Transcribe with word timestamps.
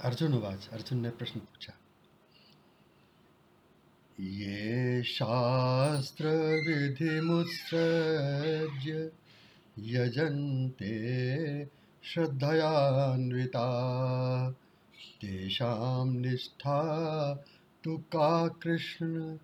अर्जुन 0.00 0.34
उवाच। 0.34 0.68
अर्जुन 0.72 0.98
ने 0.98 1.10
प्रश्न 1.10 1.40
पूछा, 1.40 1.72
ये 4.20 5.02
शास्त्र 5.02 6.28
विधि 6.68 7.20
मुत्सृज्य 7.20 9.12
यजन्ते 9.78 10.94
श्रद्धयान्विता। 12.04 13.68
तेषां 15.20 16.08
निष्ठा 16.08 16.80
तु 17.84 17.96
का 17.98 18.48
कृष्ण 18.62 19.38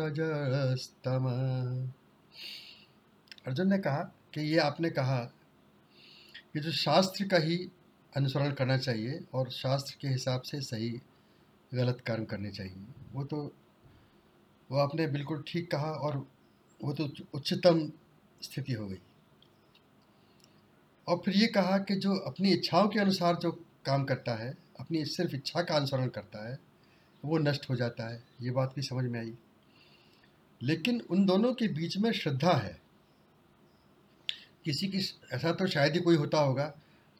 रजस्तम 0.00 1.26
अर्जुन 3.46 3.68
ने 3.70 3.78
कहा 3.78 4.02
कि 4.34 4.40
ये 4.40 4.58
आपने 4.58 4.90
कहा 4.90 5.20
कि 6.52 6.60
जो 6.60 6.72
शास्त्र 6.72 7.24
का 7.24 7.38
ही 7.38 7.56
अनुसरण 8.16 8.52
करना 8.52 8.78
चाहिए 8.78 9.20
और 9.34 9.50
शास्त्र 9.50 9.96
के 10.00 10.08
हिसाब 10.08 10.42
से 10.42 10.60
सही, 10.60 11.00
गलत 11.74 12.00
कर्म 12.06 12.24
करने 12.24 12.50
चाहिए। 12.50 12.76
वो 13.12 13.24
तो 13.24 13.52
वो 14.70 14.78
आपने 14.78 15.06
बिल्कुल 15.06 15.44
ठीक 15.48 15.70
कहा 15.70 15.90
और 15.90 16.28
वो 16.84 16.92
तो 16.92 17.10
उच्चतम 17.34 17.92
स्थिति 18.42 18.72
हो 18.72 18.88
गई। 18.88 18.98
और 21.08 21.22
फिर 21.24 21.36
ये 21.36 21.46
कहा 21.46 21.78
कि 21.78 21.96
जो 21.96 22.16
अपनी 22.16 22.52
इच्छाओं 22.52 22.88
के 22.88 23.00
अनुसार 23.00 23.36
जो 23.36 23.52
काम 23.86 24.04
करता 24.04 24.34
है, 24.34 24.54
अपनी 24.80 25.04
सिर्फ़ 25.04 25.34
इच्छा 25.34 25.62
का 25.62 25.76
अनुसरण 25.76 26.08
करता 26.08 26.48
है, 26.48 26.58
वो 27.24 27.38
नष्ट 27.38 27.70
हो 27.70 27.76
जाता 27.76 28.12
है। 28.12 28.24
ये 28.42 28.50
बात 28.50 28.72
भी 28.76 28.82
समझ 28.82 29.04
में 29.04 29.20
आई। 29.20 29.34
लेकिन 30.62 31.00
उन 31.00 31.26
दोनों 31.26 31.54
के 31.54 31.68
बीच 31.68 31.98
में 31.98 32.12
श्रद्धा 32.12 32.52
है। 32.52 32.80
किसी 34.64 34.88
की, 34.88 34.98
ऐसा 35.32 35.52
तो 35.52 35.66
शायद 35.66 35.92
ही 35.92 36.00
कोई 36.00 36.16
होता 36.16 36.38
होगा 36.38 36.74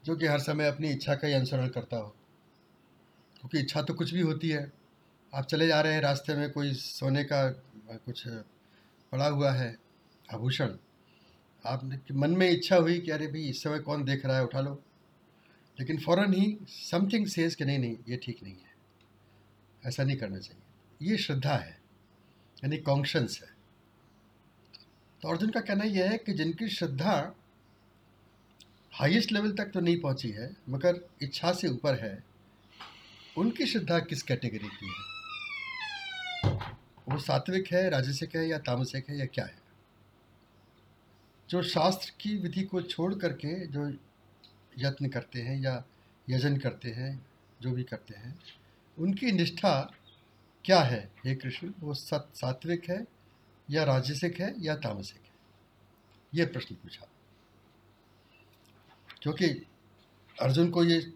जो 0.05 0.17
कि 0.17 0.27
हर 0.27 0.39
समय 0.39 0.67
अपनी 0.67 0.91
इच्छा 0.91 1.15
का 1.15 1.29
ही 1.29 1.35
अनुसरण 1.35 1.69
करता 1.69 1.97
हो। 1.97 2.09
क्योंकि 3.41 3.59
इच्छा 3.59 3.83
तो 3.83 3.95
कुछ 3.95 4.15
भी 4.15 4.21
होती 4.21 4.49
है। 4.49 4.73
आप 5.35 5.45
चले 5.45 5.67
जा 5.67 5.81
रहे 5.81 5.95
हैं, 5.95 6.01
रास्ते 6.01 6.35
में 6.35 6.51
कोई 6.51 6.73
सोने 6.73 7.25
का 7.25 7.51
कुछ 7.93 8.29
पड़ा 9.13 9.27
हुआ 9.27 9.53
है, 9.53 9.79
आभूषण। 10.35 10.77
आप 11.67 12.03
मन 12.13 12.31
में 12.31 12.51
इच्छा 12.51 12.77
हुई 12.77 13.01
कि 13.01 13.11
अरे 13.11 13.27
भाई, 13.27 13.43
इस 13.43 13.63
समय 13.63 13.79
कौन 13.79 14.05
देख 14.05 14.27
रहा 14.27 14.37
है, 14.37 14.45
उठा 14.45 14.61
लो। 14.61 14.83
लेकिन 15.81 16.01
फ़ौरन 16.01 16.35
ही 16.35 16.59
समथिंग 16.69 17.27
सेज 17.27 17.55
कि 17.55 17.65
नहीं 17.65 17.79
नहीं, 17.79 17.97
ये 18.09 18.17
ठीक 18.17 18.43
नहीं 18.43 18.55
है। 18.55 18.75
ऐसा 19.87 20.05
नहीं 20.05 20.17
करना 20.17 20.39
चाहिए। 20.39 20.63
ये 21.11 21.19
श्रद्धा 21.19 21.57
है, 21.57 21.81
यानी 22.65 22.79
कॉन्शंस 22.79 23.41
है। 23.43 23.55
तो 25.23 25.29
अर्जुन 25.29 25.51
का 25.51 25.61
कहना 25.61 25.85
यह 25.85 26.11
है 26.11 26.19
कि 26.19 26.33
जिनकी 26.33 26.69
श्रद्धा 26.69 27.35
हाईएस्ट 28.95 29.33
लेवल 29.33 29.53
तक 29.53 29.65
तो 29.65 29.81
नहीं 29.81 30.01
पहुँची 30.01 30.31
है, 30.31 30.57
मगर 30.69 31.09
इच्छा 31.23 31.53
से 31.53 31.69
ऊपर 31.69 31.95
है। 31.95 32.25
उनकी 33.37 33.67
श्रद्धा 33.67 33.99
किस 33.99 34.23
कैटेगरी 34.23 34.69
की 34.69 34.87
है? 34.87 35.15
वो 37.09 37.19
सात्विक 37.19 37.73
है, 37.73 37.91
राजसिक 37.91 38.37
है, 38.37 38.49
या 38.49 38.59
तामसिक 38.59 39.09
है, 39.09 39.19
या 39.19 39.27
क्या 39.27 39.45
है? 39.45 39.59
जो 41.51 41.63
शास्त्र 41.63 42.13
की 42.21 42.37
विधि 42.37 42.63
को 42.63 42.83
छोड़ 42.83 43.15
करके 43.15 43.67
जो 43.67 43.89
यत्न 44.79 45.09
करते 45.09 45.43
हैं, 45.43 45.61
या 45.61 45.85
यजन 46.31 46.57
करते 46.57 46.91
हैं, 46.91 47.27
जो 47.63 47.71
भी 47.71 47.83
करते 47.83 48.15
हैं, 48.15 48.39
उनकी 48.99 49.33
निष्ठा 49.33 49.95
क्या 50.65 50.81
है? 50.81 51.11
हे 51.25 51.35
कृष्ण, 51.35 51.73
वो 51.81 51.95
सत, 51.95 52.31
सात्विक 52.35 52.91
है, 52.91 53.07
या 53.71 53.85
राजसिक 53.85 54.41
है, 54.41 54.55
या 54.59 54.77
तामसिक 54.77 55.21
है? 55.25 55.33
ये 56.35 56.47
प्रश्न 56.47 56.75
पूछा। 56.75 57.07
क्योंकि 59.25 59.47
अर्जुन 60.41 60.71
को 60.71 60.85
ये 60.85 61.13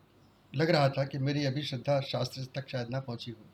लग 0.54 0.70
रहा 0.70 0.88
था 0.88 1.04
कि 1.04 1.18
मेरी 1.18 1.44
अभी 1.44 1.62
श्रद्धा 1.62 2.00
शास्त्र 2.00 2.44
तक 2.44 2.68
शायद 2.68 2.90
ना 2.90 3.00
पहुँची 3.00 3.30
हो। 3.30 3.44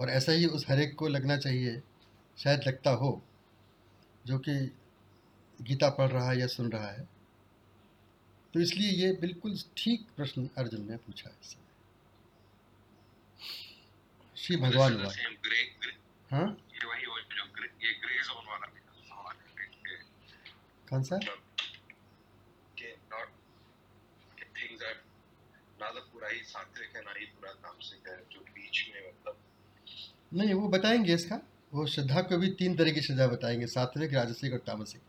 और 0.00 0.10
ऐसा 0.10 0.32
ही 0.32 0.46
उस 0.46 0.64
हरेक 0.68 0.94
को 0.94 1.08
लगना 1.08 1.36
चाहिए 1.36 1.82
शायद 2.38 2.60
लगता 2.66 2.90
हो 2.90 3.22
जो 4.26 4.38
कि 4.38 4.72
गीता 5.62 5.90
पढ़ 5.90 6.08
रहा 6.08 6.30
है 6.30 6.40
या 6.40 6.46
सुन 6.46 6.72
रहा 6.72 6.90
है। 6.90 7.08
तो 8.54 8.60
इसलिए 8.60 8.90
ये 8.90 9.12
बिल्कुल 9.12 9.58
ठीक 9.76 10.06
प्रश्न 10.16 10.48
अर्जुन 10.58 10.90
ने 10.90 10.96
पूछा 10.96 11.30
है 11.30 11.36
श्री 14.36 14.56
भगवान 14.56 14.94
हुआ 14.94 15.12
हाँ? 16.30 16.56
कौन 20.90 21.02
सा? 21.02 21.18
मतलब। 29.08 29.36
नहीं 30.34 30.54
वो 30.54 30.68
बताएँगे 30.68 31.14
इसका। 31.14 31.40
वो 31.74 31.86
श्रद्धा 31.86 32.22
को 32.22 32.36
भी 32.36 32.48
तीन 32.48 32.76
तरह 32.76 32.90
की 32.90 33.00
श्रद्धा 33.00 33.26
बताएँगे 33.26 33.66
सात्विक 33.66 34.14
राजसिक 34.14 34.52
और 34.52 34.58
तामसिक। 34.58 35.00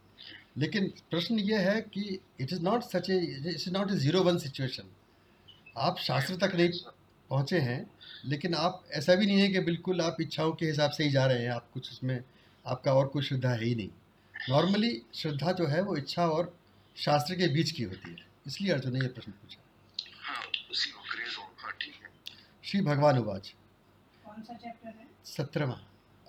लेकिन 0.58 0.88
प्रश्न 1.12 1.40
ये 1.40 1.58
है 1.58 1.82
कि 1.82 2.20
it 2.40 2.54
is 2.54 2.62
not 2.62 2.84
such 2.84 3.10
a 3.10 3.18
it 3.18 3.46
is 3.46 3.70
not 3.70 3.92
a 3.92 3.96
zero 3.96 4.24
one 4.24 4.38
situation 4.38 4.84
आप 5.78 5.98
शास्त्र 6.00 6.36
तक 6.36 6.56
नहीं 6.56 6.70
पहुँचे 7.30 7.60
हैं 7.60 7.92
लेकिन 8.26 8.56
आप 8.56 8.84
ऐसा 8.92 9.16
भी 9.16 9.26
नहीं 9.26 9.40
है 9.40 9.48
कि 9.48 9.60
बिल्कुल 9.60 10.02
आप 10.02 10.18
इच्छाओं 10.22 10.52
के 10.52 10.66
हिसाब 10.66 10.92
से 10.92 11.04
ही 11.04 11.12
जा 11.12 11.26
रहे 11.26 11.44
हैं 11.44 11.50
आप 11.50 11.70
कुछ 11.74 11.92
उसमें 11.92 12.24
आपका 12.68 12.94
और 12.94 13.08
कोई 13.08 13.24
श्रद्धा 13.24 13.50
है 13.50 13.64
ही 13.64 13.76
नहीं। 13.76 13.90
नॉर्मली 14.50 15.02
श्रद्धा 15.16 15.52
जो 15.52 15.68
है 15.68 15.82
वो 15.82 15.98
इच्छा 15.98 16.28
और 16.28 16.58
शास्त्र 16.98 17.36
के 17.36 17.48
बीच 17.48 17.72
की 17.72 17.84
होती 17.84 18.10
है। 18.10 18.28
इसलिए 18.48 18.72
अर्जुन 18.72 18.94
ने 18.94 19.00
ये 19.00 19.08
प्रश्न 19.08 19.32
पूछा। 19.32 19.62
हाँ, 20.22 20.36
हाँ, 20.36 20.46
श्री 22.72 22.82
भगवान 22.82 23.18
उवाच 23.18 23.56
सत्रहवा 25.26 25.82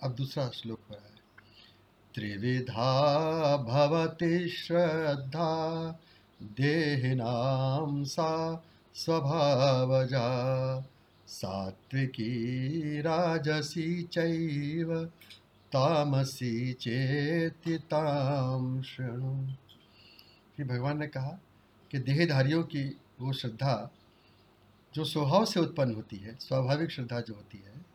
अब 0.02 0.14
दूसरा 0.14 0.48
श्लोक 0.48 0.78
रहा 0.90 1.04
है। 1.04 1.10
त्रिविधा 2.14 3.56
भवति 3.56 4.48
श्रद्धा 4.48 5.50
देहिनां 6.42 8.04
सा 8.04 8.64
स्वभावजा 8.94 10.26
सात्विकी 11.28 12.32
राजसी 13.00 14.02
चैव 14.02 15.04
तामसी 15.72 16.72
चेति 16.72 17.78
ताम 17.78 18.82
शृणु। 18.82 19.34
भगवान 20.66 20.98
ने 20.98 21.06
कहा 21.06 21.38
कि 21.90 21.98
देहधारियों 21.98 22.62
की 22.62 23.00
वो 23.20 23.32
श्रद्धा 23.32 23.90
जो 24.94 25.04
स्वभाव 25.04 25.44
से 25.44 25.60
उत्पन्न 25.60 25.94
होती 25.94 26.16
है, 26.16 26.34
स्वाभाविक 26.40 26.90
श्रद्धा 26.90 27.20
जो 27.20 27.34
होती 27.34 27.58
है, 27.58 27.86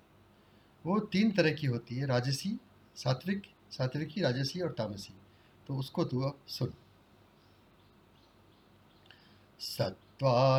वो 0.85 0.99
तीन 0.99 1.31
तरह 1.31 1.51
की 1.51 1.67
होती 1.67 1.95
है, 1.95 2.05
राजसी, 2.05 2.59
सात्विक, 2.95 3.43
सात्विकी, 3.71 4.21
राजसी 4.21 4.61
और 4.61 4.71
तामसी। 4.71 5.13
तो 5.67 5.75
उसको 5.75 6.03
तू 6.05 6.21
अब 6.21 6.37
सुन। 6.47 6.73
सत्वानुरूपा 9.59 10.57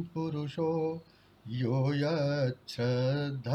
पुरुषो 0.04 1.02
यो 1.48 1.94
यच्छ्रद्ध 1.94 3.48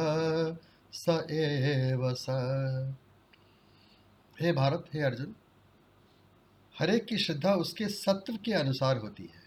स 0.93 1.09
एव 1.31 2.13
स। 2.15 2.27
हे 4.37 4.53
भारत, 4.53 4.85
हे 4.95 5.01
अर्जुन, 5.03 5.35
हर 6.75 6.91
एक 6.91 7.05
की 7.05 7.19
श्रद्धा 7.19 7.55
उसके 7.55 7.89
सत्व 7.89 8.37
के 8.37 8.53
अनुसार 8.53 8.97
होती 8.97 9.23
है। 9.25 9.41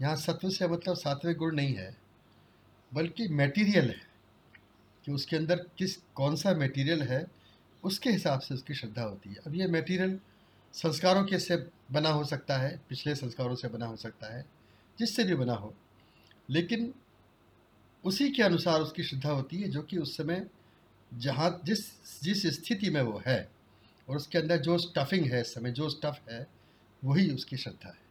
यहाँ 0.00 0.16
सत्व 0.16 0.48
से 0.50 0.68
मतलब 0.68 0.96
सात्विक 0.96 1.36
गुण 1.36 1.54
नहीं 1.54 1.74
है, 1.74 1.96
बल्कि 2.92 3.28
मेटीरियल 3.30 3.88
है 3.90 4.00
कि 5.04 5.12
उसके 5.12 5.36
अंदर 5.36 5.64
किस, 5.78 5.96
कौन 6.14 6.36
सा 6.36 6.54
मेटीरियल 6.54 7.02
है, 7.02 7.24
उसके 7.82 8.10
हिसाब 8.10 8.40
से 8.40 8.54
उसकी 8.54 8.74
श्रद्धा 8.74 9.02
होती 9.02 9.30
है। 9.30 9.36
अब 9.46 9.54
ये 9.54 9.66
मेटीरियल 9.68 10.18
संस्कारों 10.74 11.24
के 11.24 11.38
से 11.38 11.56
बना 11.92 12.10
हो 12.10 12.24
सकता 12.24 12.56
है, 12.58 12.80
पिछले 12.88 13.14
संस्कारों 13.14 13.54
से 13.54 13.68
बना 13.68 13.86
हो 13.86 13.96
सकता 13.96 14.34
है, 14.34 14.44
जिससे 14.98 15.24
भी 15.24 15.34
बना 15.34 15.54
हो, 15.54 15.74
लेकिन 16.50 16.92
उसी 18.04 18.28
के 18.30 18.42
अनुसार 18.42 18.80
उसकी 18.80 19.02
श्रद्धा 19.02 19.30
होती 19.30 19.56
है, 19.56 19.68
जो 19.68 19.82
कि 19.82 19.98
उस 19.98 20.16
समय 20.16 20.46
जहाँ 21.18 21.60
जिस 21.64 22.04
जिस 22.22 22.46
स्थिति 22.46 22.90
में 22.90 23.02
वो 23.02 23.22
है 23.26 23.50
और 24.08 24.16
उसके 24.16 24.38
अंदर 24.38 24.56
जो 24.56 24.78
स्टफिंग 24.78 25.26
है 25.26 25.42
समय 25.42 25.70
जो 25.70 25.90
स्टफ़ 25.90 26.30
है, 26.30 26.46
वही 27.04 27.30
उसकी 27.30 27.56
श्रद्धा 27.56 27.88
है। 27.88 28.04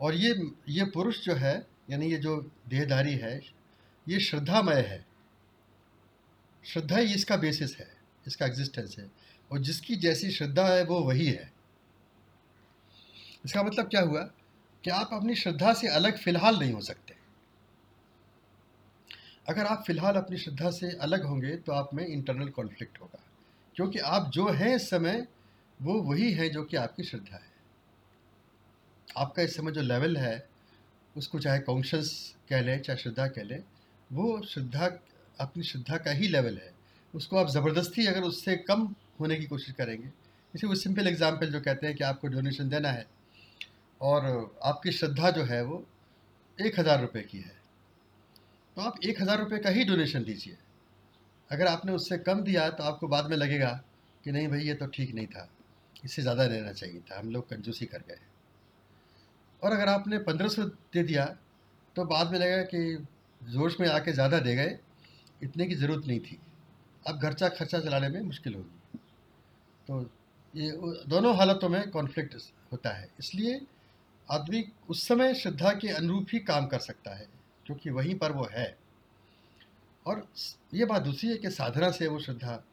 और 0.00 0.14
ये 0.14 0.52
ये 0.68 0.84
पुरुष 0.84 1.24
जो 1.24 1.34
है, 1.34 1.66
यानी 1.90 2.10
ये 2.10 2.16
जो 2.16 2.50
देहधारी 2.68 3.14
है, 3.14 3.40
ये 4.08 4.20
श्रद्धामय 4.20 4.80
है। 4.80 5.06
श्रद्धा 6.64 6.96
ही 6.96 7.14
इसका 7.14 7.36
बेसिस 7.36 7.76
है, 7.76 7.96
इसका 8.26 8.46
एग्जिस्टेंस 8.46 8.96
है। 8.98 9.10
और 9.52 9.58
जिसकी 9.58 9.96
जैसी 9.96 10.30
श्रद्धा 10.30 10.68
है, 10.68 10.84
वो 10.84 11.00
वही 11.00 11.26
है। 11.26 11.52
इसका 13.44 13.62
मतलब 13.62 13.88
क्या 13.88 14.00
हुआ? 14.00 14.22
कि 14.84 14.90
आप 14.90 15.10
अपनी 15.12 15.34
श्रद्धा 15.34 15.74
से 15.74 15.88
अलग 15.88 16.18
फ़िलहाल 16.18 16.58
नहीं 16.58 16.72
हो 16.72 16.80
सकते। 16.80 17.01
अगर 19.46 19.66
आप 19.66 19.82
फ़िलहाल 19.86 20.14
अपनी 20.14 20.36
श्रद्धा 20.38 20.70
से 20.70 20.90
अलग 20.98 21.24
होंगे 21.24 21.56
तो 21.56 21.72
आप 21.72 21.94
में 21.94 22.06
इंटरनल 22.06 22.48
कॉन्फ्लिक्ट 22.50 23.00
होगा। 23.00 23.22
क्योंकि 23.76 23.98
आप 23.98 24.30
जो 24.34 24.48
हैं 24.50 24.74
इस 24.76 24.88
समय, 24.90 25.26
वो 25.80 26.00
वही 26.02 26.32
है 26.32 26.48
जो 26.48 26.62
कि 26.64 26.76
आपकी 26.76 27.02
श्रद्धा 27.02 27.36
है। 27.36 27.50
आपका 29.16 29.42
इस 29.42 29.56
समय 29.56 29.72
जो 29.72 29.80
लेवल 29.82 30.16
है, 30.16 30.46
उसको 31.14 31.38
चाहे 31.38 31.58
कॉन्शस 31.60 32.34
कह 32.50 32.60
लें, 32.60 32.80
चाहे 32.80 32.98
श्रद्धा 32.98 33.26
कह 33.28 33.42
लें, 33.42 33.62
वो 34.10 34.40
श्रद्धा, 34.44 34.86
अपनी 35.36 35.62
श्रद्धा 35.62 35.96
का 35.96 36.10
ही 36.10 36.28
लेवल 36.28 36.58
है। 36.58 36.72
उसको 37.14 37.36
आप 37.36 37.48
ज़बरदस्ती 37.50 38.06
अगर 38.06 38.22
उससे 38.22 38.56
कम 38.58 38.94
होने 39.20 39.36
की 39.36 39.46
कोशिश 39.46 39.74
करेंगे 39.74 40.06
जैसे 40.06 40.66
वो 40.66 40.74
सिंपल 40.74 41.06
एग्ज़ाम्पल 41.08 41.50
जो 41.50 41.60
कहते 41.60 41.86
हैं 41.86 41.96
कि 41.96 42.04
आपको 42.04 42.28
डोनेशन 42.28 42.68
देना 42.68 42.90
है, 42.90 43.06
और 44.00 44.56
आपकी 44.64 44.92
श्रद्धा 44.92 45.30
जो 45.30 45.44
है 45.44 45.62
वो 45.64 45.84
एक 46.58 46.78
हज़ार 46.80 47.00
रुपये 47.00 47.22
की 47.22 47.38
है। 47.38 47.60
तो 48.76 48.82
आप 48.82 48.98
एक 49.04 49.20
हज़ार 49.20 49.38
रुपये 49.38 49.58
का 49.58 49.70
ही 49.70 49.84
डोनेशन 49.84 50.24
दीजिए। 50.24 50.56
अगर 51.50 51.66
आपने 51.66 51.92
उससे 51.92 52.18
कम 52.20 52.40
दिया 52.42 52.68
तो 52.70 52.84
आपको 52.84 53.08
बाद 53.08 53.30
में 53.30 53.36
लगेगा 53.36 53.70
कि 54.24 54.32
नहीं 54.32 54.48
भाई, 54.48 54.60
ये 54.60 54.74
तो 54.74 54.86
ठीक 54.88 55.14
नहीं 55.14 55.26
था। 55.26 55.48
इससे 56.04 56.22
ज़्यादा 56.22 56.46
देना 56.48 56.72
चाहिए 56.72 57.00
था। 57.00 57.18
हम 57.18 57.30
लोग 57.30 57.48
कंजूसी 57.48 57.86
कर 57.86 58.02
गए 58.08 58.18
और 59.62 59.72
अगर 59.72 59.88
आपने 59.88 60.18
पंद्रह 60.20 60.48
सौ 60.48 60.64
दे 60.64 61.02
दिया 61.02 61.24
तो 61.96 62.04
बाद 62.06 62.30
में 62.32 62.38
लगेगा 62.38 62.62
कि 62.64 63.04
जोश 63.40 63.76
में 63.80 63.88
आके 63.88 64.12
ज़्यादा 64.12 64.38
दे 64.40 64.54
गए। 64.56 64.78
इतने 65.42 65.66
की 65.66 65.74
ज़रूरत 65.74 66.06
नहीं 66.06 66.20
थी। 66.20 66.38
अब 67.04 67.20
खर्चा 67.22 67.48
खर्चा 67.50 67.78
चलाने 67.80 68.08
में 68.08 68.20
मुश्किल 68.22 68.54
होगी। 68.54 68.98
तो 69.86 70.00
ये 70.54 70.70
दोनों 71.08 71.36
हालतों 71.36 71.68
में 71.68 71.90
कॉन्फ्लिक्ट 71.90 72.34
होता 72.72 72.90
है। 72.90 73.08
इसलिए 73.20 73.60
आदमी 74.28 74.64
उस 74.88 75.06
समय 75.08 75.34
श्रद्धा 75.34 75.72
के 75.74 75.88
अनुरूप 75.90 76.26
ही 76.32 76.38
काम 76.42 76.66
कर 76.66 76.78
सकता 76.80 77.14
है। 77.14 77.26
क्योंकि 77.66 77.90
वहीं 77.90 78.14
पर 78.14 78.32
वो 78.32 78.48
है। 78.52 78.78
और 80.06 80.28
ये 80.74 80.84
बात 80.84 81.02
दूसरी 81.02 81.30
है 81.30 81.36
कि 81.36 81.50
साधना 81.50 81.90
से 81.90 82.06
वो 82.06 82.18
श्रद्धा 82.20 82.64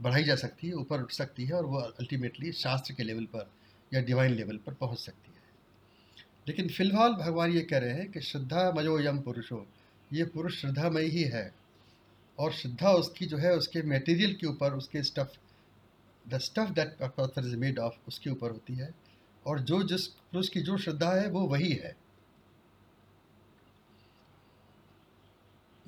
बढ़ाई 0.00 0.24
जा 0.24 0.36
सकती 0.36 0.66
है, 0.66 0.72
ऊपर 0.72 1.00
उठ 1.00 1.12
सकती 1.12 1.44
है 1.44 1.52
और 1.52 1.66
वो 1.66 1.78
अल्टीमेटली 1.78 2.52
शास्त्र 2.52 2.94
के 2.94 3.02
लेवल 3.02 3.24
पर 3.24 3.50
या 3.94 4.02
डिवाइन 4.02 4.32
लेवल 4.32 4.56
पर 4.56 4.74
पहुँच 4.74 4.98
सकती 4.98 5.32
है। 5.32 5.36
लेकिन 6.48 6.68
फ़िलहाल 6.68 7.12
भगवान 7.12 7.50
ये 7.50 7.60
कह 7.60 7.78
रहे 7.78 7.90
हैं 7.90 8.12
कि 8.12 8.20
श्रद्धा 8.20 8.72
मजो 8.76 9.00
यम 9.00 9.20
पुरुषो, 9.20 9.66
ये 10.12 10.24
पुरुष 10.24 10.60
श्रद्धामय 10.60 11.02
ही 11.02 11.22
है। 11.22 11.54
और 12.38 12.52
श्रद्धा 12.52 12.90
उसकी 12.90 13.26
जो 13.26 13.36
है, 13.36 13.56
उसके 13.56 13.82
मटेरियल 13.82 14.34
के 14.34 14.46
ऊपर, 14.46 14.72
उसके 14.72 15.02
स्टफ़ 15.02 15.28
द 16.28 16.38
स्टफ़ 16.38 16.70
दैट 16.70 16.96
पत्थर 17.02 17.46
इज़ 17.46 17.56
मेड 17.56 17.78
ऑफ़ 17.78 17.94
उसके 18.08 18.30
ऊपर 18.30 18.50
होती 18.50 18.74
है। 18.74 18.94
और 19.46 19.60
जो 19.60 19.82
जिस 19.82 20.06
पुरुष 20.06 20.48
की 20.48 20.60
जो 20.60 20.78
श्रद्धा 20.78 21.12
है, 21.12 21.30
वो 21.30 21.40
वही 21.40 21.72
है। 21.72 21.96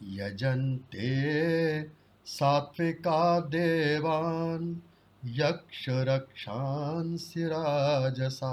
यजन्ते 0.02 1.86
सात्विका 2.26 3.40
देवान् 3.40 4.76
यक्षरक्षांसि 5.24 7.44
राजसा 7.44 8.52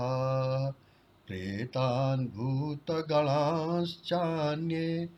प्रेतान् 1.28 2.28
भूतगणाश्चान्ये 2.28 5.10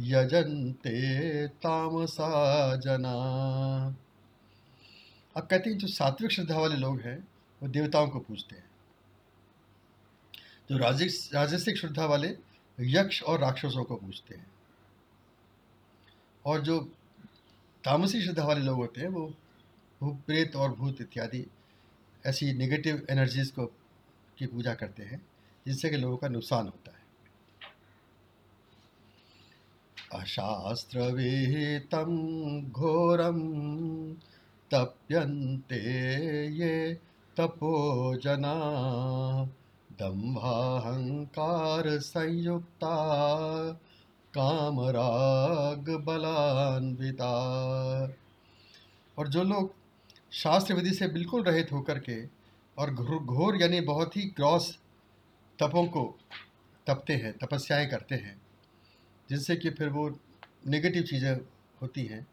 यजन्ते 0.00 1.48
तामसा 1.48 2.76
जना। 2.76 3.96
अब 5.36 5.46
कहते 5.46 5.70
हैं, 5.70 5.78
जो 5.78 5.86
सात्विक 5.86 6.30
श्रद्धा 6.30 6.58
वाले 6.58 6.76
लोग 6.76 7.00
हैं, 7.00 7.28
वो 7.62 7.68
देवताओं 7.68 8.08
को 8.08 8.18
पूजते 8.18 8.56
हैं। 8.56 8.70
जो 10.70 10.78
राजसिक 10.78 11.78
श्रद्धा 11.78 12.06
वाले 12.06 12.36
यक्ष 12.80 13.22
और 13.22 13.40
राक्षसों 13.40 13.84
को 13.84 13.96
पूजते 13.96 14.34
हैं। 14.34 14.51
और 16.46 16.60
जो 16.60 16.78
तामसी 17.84 18.22
श्रद्धा 18.22 18.44
वाले 18.44 18.60
लोग 18.60 18.76
होते 18.76 19.00
हैं, 19.00 19.08
वो 19.08 19.34
भूत 20.00 20.16
प्रेत 20.26 20.56
और 20.56 20.72
भूत 20.72 21.00
इत्यादि 21.00 21.46
ऐसी 22.26 22.52
नेगेटिव 22.52 23.06
एनर्जीज़ 23.10 23.52
को, 23.52 23.66
की 24.38 24.46
पूजा 24.46 24.74
करते 24.74 25.02
हैं 25.02 25.20
जिससे 25.66 25.90
कि 25.90 25.96
लोगों 25.96 26.16
का 26.16 26.28
नुकसान 26.28 26.64
होता 26.64 26.90
है। 26.90 27.00
अशास्त्र 30.12 31.00
विहितम 31.00 32.10
घोरम 32.70 33.40
तप्यन्ते 34.70 35.78
ये 36.48 36.94
तपोजना 37.36 38.54
दम्भाहंकार 40.00 41.98
संयुक्ता 41.98 42.94
कामराग 44.34 45.88
बलान्विता। 46.04 47.32
और 49.16 49.28
जो 49.28 49.42
लोग 49.42 49.74
शास्त्र 50.32 50.74
विधि 50.74 50.90
से 50.90 51.06
बिल्कुल 51.08 51.42
रहित 51.44 51.72
होकर 51.72 51.98
के 51.98 52.22
और 52.78 52.94
घोर 52.94 53.60
यानी 53.62 53.80
बहुत 53.82 54.16
ही 54.16 54.22
ग्रॉस 54.36 54.76
तपों 55.58 55.86
को 55.86 56.04
तपते 56.86 57.14
हैं, 57.14 57.32
तपस्याएँ 57.38 57.86
करते 57.86 58.14
हैं, 58.14 58.40
जिनसे 59.28 59.56
कि 59.56 59.70
फिर 59.70 59.88
वो 59.88 60.08
नेगेटिव 60.66 61.02
चीज़ें 61.02 61.32
होती 61.82 62.04
हैं 62.04 62.26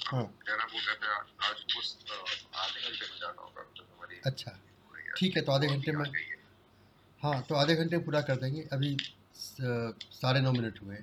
हाँ। 0.06 0.34
अच्छा। 4.26 4.60
ठीक 5.16 5.37
है 5.37 5.42
तो 5.42 5.52
आधे 5.52 5.66
घंटे 5.66 5.92
में 5.92 6.04
हाँ 7.22 7.40
तो 7.48 7.54
आधे 7.54 7.74
घंटे 7.76 7.98
पूरा 8.04 8.20
कर 8.22 8.36
देंगे। 8.40 8.62
अभी 8.72 8.96
साढ़े 9.36 10.40
नौ 10.40 10.52
मिनट 10.52 10.78
हुए 10.82 10.96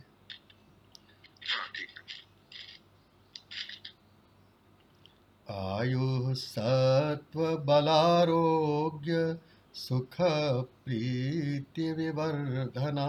आयु 5.48 6.34
सत्व 6.36 7.42
बलारोग्य 7.66 9.38
सुख 9.76 10.16
प्रीति 10.22 11.92
विवर्धना 11.94 13.08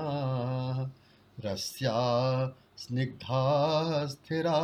रस्या 1.45 1.97
स्निग्धा 2.79 3.43
स्थिरा 4.07 4.59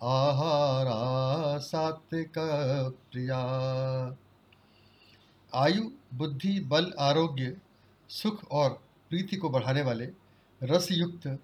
आहारा 0.00 1.00
सात्विक 1.62 2.38
प्रिया 3.12 3.40
आयु 5.52 5.90
बुद्धि, 6.14 6.60
बल, 6.60 6.92
आरोग्य, 6.98 7.56
सुख 8.08 8.50
और 8.50 8.82
प्रीति 9.08 9.36
को 9.36 9.50
बढ़ाने 9.50 9.82
वाले 9.82 10.08
रस 10.62 10.88
युक्त 10.90 11.38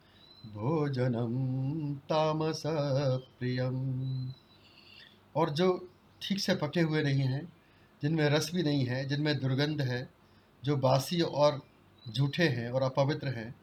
भोजनं 0.54 1.34
तामसप्रियम्। 1.94 3.78
और 5.36 5.50
जो 5.50 5.88
ठीक 6.22 6.40
से 6.40 6.54
पके 6.54 6.80
हुए 6.80 7.02
नहीं 7.02 7.20
हैं, 7.20 7.52
जिनमें 8.02 8.30
रस 8.30 8.50
भी 8.54 8.62
नहीं 8.62 8.86
है, 8.86 9.04
जिनमें 9.04 9.38
दुर्गंध 9.38 9.80
है, 9.80 10.10
जो 10.64 10.76
बासी 10.76 11.20
और 11.20 11.60
झूठे 12.10 12.48
हैं 12.48 12.70
और 12.70 12.82
अपवित्र 12.82 13.28
हैं, 13.28 13.54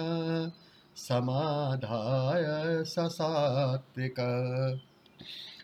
समाधाय 0.96 2.44
ससात्विक। 2.84 4.20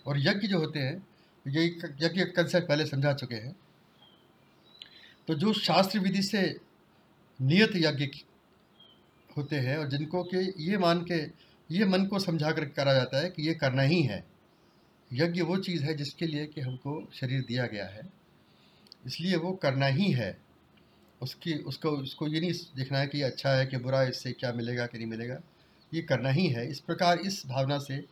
और 0.06 0.18
यज्ञ 0.18 0.30
जो 0.30 0.58
होते 0.58 0.78
हैं, 0.78 1.06
ये 1.48 1.78
यज्ञ 2.02 2.24
कंसेप्ट 2.24 2.68
पहले 2.68 2.86
समझा 2.86 3.12
चुके 3.12 3.34
हैं। 3.34 3.56
तो 5.28 5.34
जो 5.34 5.52
शास्त्र 5.52 5.98
विधि 5.98 6.22
से 6.22 6.56
नियत 7.42 7.72
यज्ञ 7.76 8.06
होते 9.36 9.56
हैं 9.56 9.78
और 9.78 9.88
जिनको 9.88 10.22
कि 10.22 10.54
ये 10.58 10.78
मान 10.78 11.02
के 11.02 11.51
ये 11.72 11.84
मन 11.84 12.06
को 12.06 12.18
समझा 12.18 12.52
कर 12.52 12.64
करा 12.64 12.94
जाता 12.94 13.18
है 13.18 13.30
कि 13.30 13.42
ये 13.42 13.54
करना 13.54 13.82
ही 13.82 14.02
है। 14.02 14.24
यज्ञ 15.12 15.42
वो 15.42 15.56
चीज़ 15.56 15.84
है 15.84 15.94
जिसके 15.94 16.26
लिए 16.26 16.46
कि 16.46 16.60
हमको 16.60 17.10
शरीर 17.14 17.44
दिया 17.48 17.66
गया 17.66 17.86
है। 17.86 18.00
इसलिए 19.06 19.36
वो 19.36 19.52
करना 19.52 19.86
ही 19.86 20.12
है। 20.12 20.38
उसकी, 21.22 21.54
उसको 21.54 21.90
उसको 21.90 22.28
ये 22.28 22.40
नहीं 22.40 22.52
देखना 22.52 22.98
है 22.98 23.06
कि 23.06 23.22
अच्छा 23.22 23.50
है 23.50 23.66
कि 23.66 23.76
बुरा 23.76 24.02
इससे 24.02 24.32
क्या 24.32 24.52
मिलेगा 24.52 24.86
कि 24.86 24.98
नहीं 24.98 25.08
मिलेगा। 25.08 25.40
ये 25.94 26.02
करना 26.02 26.28
ही 26.28 26.46
है। 26.46 26.70
इस 26.70 26.80
प्रकार 26.80 27.18
इस 27.18 27.46
भावना 27.46 27.78
से 27.78 28.04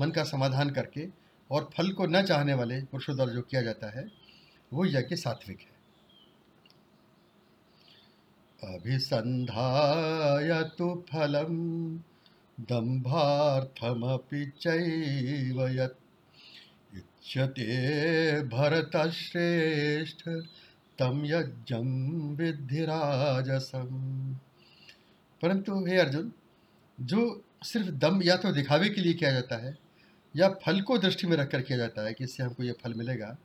मन 0.00 0.10
का 0.10 0.24
समाधान 0.24 0.70
करके 0.70 1.08
और 1.50 1.70
फल 1.76 1.92
को 1.92 2.06
न 2.06 2.22
चाहने 2.22 2.54
वाले 2.54 2.80
पुरुषों 2.80 3.16
द्वारा 3.16 3.32
जो 3.32 3.42
किया 3.42 3.62
जाता 3.62 3.98
है, 3.98 4.08
वो 4.72 4.86
यज्ञ 4.86 5.16
सात्विक 5.16 5.58
है। 5.60 5.78
अभिसन्धाय 8.74 10.64
तो 10.64 11.04
फलं 11.12 11.98
दम्भार्थमपि 12.60 14.52
चैव 14.60 15.68
यत्। 15.68 15.98
इच्छते 16.96 18.42
भरतश्रेष्ठ 18.42 20.28
तम 20.98 21.22
यज्ञं 21.24 22.36
विधिराजसम 22.36 23.88
परंतु 25.42 25.86
हे 25.86 25.96
अर्जुन, 25.96 26.32
जो 27.00 27.44
सिर्फ़ 27.64 27.90
दम 27.90 28.22
या 28.22 28.36
तो 28.36 28.52
दिखावे 28.52 28.88
के 28.88 29.00
लिए 29.00 29.14
किया 29.14 29.32
जाता 29.32 29.56
है, 29.56 29.78
या 30.36 30.48
फल 30.48 30.80
को 30.80 30.98
दृष्टि 30.98 31.26
में 31.26 31.36
रखकर 31.36 31.62
किया 31.62 31.78
जाता 31.78 32.06
है 32.06 32.14
कि 32.14 32.24
इससे 32.24 32.42
हमको 32.42 32.62
ये 32.62 32.72
फल 32.72 32.94
मिलेगा, 32.94 33.36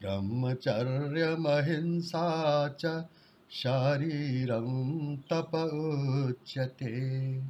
ब्रह्मचर्यमहिंसा 0.00 2.68
च 2.68 3.06
शारीरम 3.50 5.16
तप 5.16 5.50
उच्यते। 6.28 7.42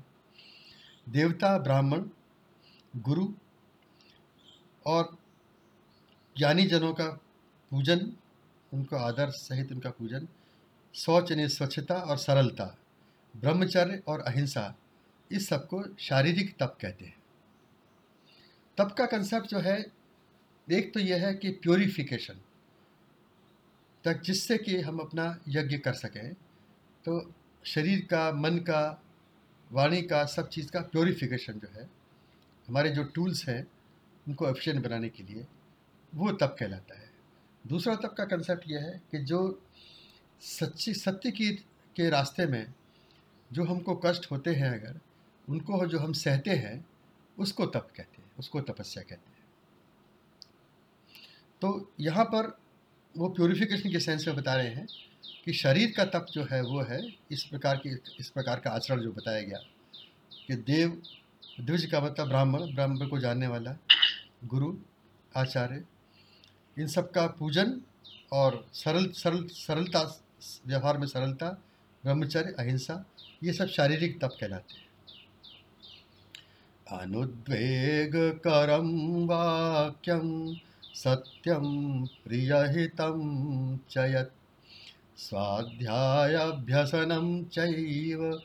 देवता 1.09 1.59
ब्राह्मण, 1.59 2.09
गुरु 2.97 3.29
और 4.87 5.19
ज्ञानी 6.39 6.67
जनों 6.67 6.93
का 6.93 7.21
पूजन, 7.71 8.13
उनको 8.75 8.97
आदर 8.97 9.31
सहित 9.31 9.73
उनका 9.73 9.91
पूजन 9.91 10.29
शौच 10.97 11.31
यानी 11.31 11.49
स्वच्छता 11.49 11.95
और 11.95 12.17
सरलता, 12.19 12.65
ब्रह्मचर्य 13.35 14.03
और 14.09 14.21
अहिंसा, 14.21 14.75
इस 15.31 15.49
सबको 15.49 15.83
शारीरिक 15.99 16.55
तप 16.61 16.77
कहते 16.81 17.05
हैं। 17.05 17.15
तप 18.79 18.95
का 18.99 19.07
कंसेप्ट 19.07 19.47
जो 19.47 19.59
है, 19.59 19.77
एक 20.69 20.93
तो 20.95 21.01
यह 21.01 21.27
है 21.27 21.35
कि 21.35 21.51
प्योरिफिकेशन 21.51 22.41
तक 24.05 24.21
जिससे 24.21 24.59
कि 24.59 24.81
हम 24.81 24.99
अपना 24.99 25.27
यज्ञ 25.49 25.79
कर 25.79 25.93
सकें 25.93 26.33
तो 27.05 27.21
शरीर 27.65 28.01
का, 28.11 28.33
मन 28.33 28.59
का, 28.59 29.03
वाणी 29.71 30.03
का, 30.03 30.25
सब 30.25 30.49
चीज़ 30.49 30.71
का 30.71 30.81
प्योरिफिकेशन 30.83 31.59
जो 31.59 31.69
है, 31.73 31.89
हमारे 32.69 32.91
जो 32.91 33.05
टूल्स 33.05 33.49
हैं, 33.49 33.67
उनको 34.29 34.49
एफिशिएंट 34.49 34.83
बनाने 34.85 35.09
के 35.09 35.23
लिए 35.23 35.47
वो 36.13 36.33
तप 36.33 36.57
कहलाता 36.61 36.99
है। 36.99 37.11
दूसरा 37.65 37.95
तप 37.95 38.15
का 38.19 38.25
कंसेप्ट 38.25 38.65
यह 38.69 38.81
है 38.81 39.01
कि 39.11 39.19
जो 39.19 39.63
सच्ची, 40.41 40.95
सत्य 40.95 41.31
की, 41.31 41.51
के 41.97 42.11
रास्ते 42.11 42.47
में 42.47 42.73
जो 43.53 43.65
हमको 43.65 43.95
कष्ट 43.95 44.31
होते 44.31 44.55
हैं 44.55 44.71
अगर, 44.71 45.01
उनको 45.49 45.87
जो 45.87 45.99
हम 45.99 46.13
सहते 46.13 46.51
हैं, 46.51 46.85
उसको 47.39 47.67
तप 47.67 47.89
कहते 47.97 48.23
हैं, 48.23 48.31
उसको 48.39 48.61
तपस्या 48.61 49.03
कहते 49.03 49.31
हैं। 49.31 49.37
तो 51.61 51.93
यहाँ 52.01 52.25
पर 52.25 52.59
वो 53.17 53.29
प्योरिफिकेशन 53.29 53.91
के 53.91 54.01
सेंस 54.01 54.27
में 54.29 54.37
बता 54.37 54.55
रहे 54.55 54.69
हैं 54.69 54.87
कि 55.45 55.53
शरीर 55.53 55.95
का 55.97 56.05
तप 56.05 56.27
जो 56.33 56.45
है, 56.53 56.63
वो 56.63 56.83
है 56.83 57.01
इस 57.31 57.45
प्रकार 57.45 57.77
की, 57.77 57.97
इस 58.21 58.31
प्रकार 58.31 58.61
का 58.61 58.71
आचरण 58.71 59.01
जो 59.01 59.13
बताया 59.13 59.43
गया 59.43 59.59
कि 60.47 60.57
देव, 60.57 61.03
द्विज 61.61 61.87
का 61.87 62.01
मतलब 62.01 62.29
ब्राह्मण 62.29 62.75
ब्राह्मण 62.75 63.09
को 63.09 63.19
जानने 63.19 63.47
वाला, 63.47 63.77
गुरु, 64.45 64.77
आचार्य, 65.37 65.85
इन 66.79 66.87
सब 66.87 67.11
का 67.11 67.27
पूजन 67.27 67.81
और 68.33 68.69
सरल 68.73 69.11
सरल, 69.11 69.47
सरलता 69.47 70.23
व्यवहार 70.67 70.99
में 70.99 71.07
सरलता, 71.07 71.63
ब्रह्मचर्य, 72.05 72.55
अहिंसा, 72.59 73.05
ये 73.45 73.53
सब 73.53 73.67
शारीरिक 73.67 74.21
तप 74.21 74.37
कहलाते 74.41 74.75
हैं। 74.75 74.87
अनुद्वेगकरं 77.01 79.27
वाक्यं 79.27 80.55
सत्यं 80.95 82.07
प्रियहितं 82.25 83.79
च 83.91 83.99
यत् 83.99 84.31
स्वाध्यायाभ्यसनं 85.19 87.45
चैव 87.45 88.41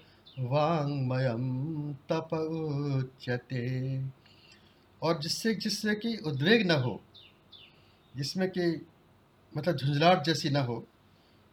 तप 2.10 2.30
उच्यते 2.34 4.02
और 5.02 5.22
जिससे 5.22 5.56
जिससे 5.56 5.96
कि 5.96 6.18
उद्वेग 6.18 6.68
न 6.68 6.72
हो, 6.72 7.02
जिसमें 8.16 8.50
कि 8.50 8.88
मतलब 9.58 9.78
झुंझलाहट 9.78 10.24
जैसी 10.24 10.50
न 10.50 10.56
हो 10.56 10.88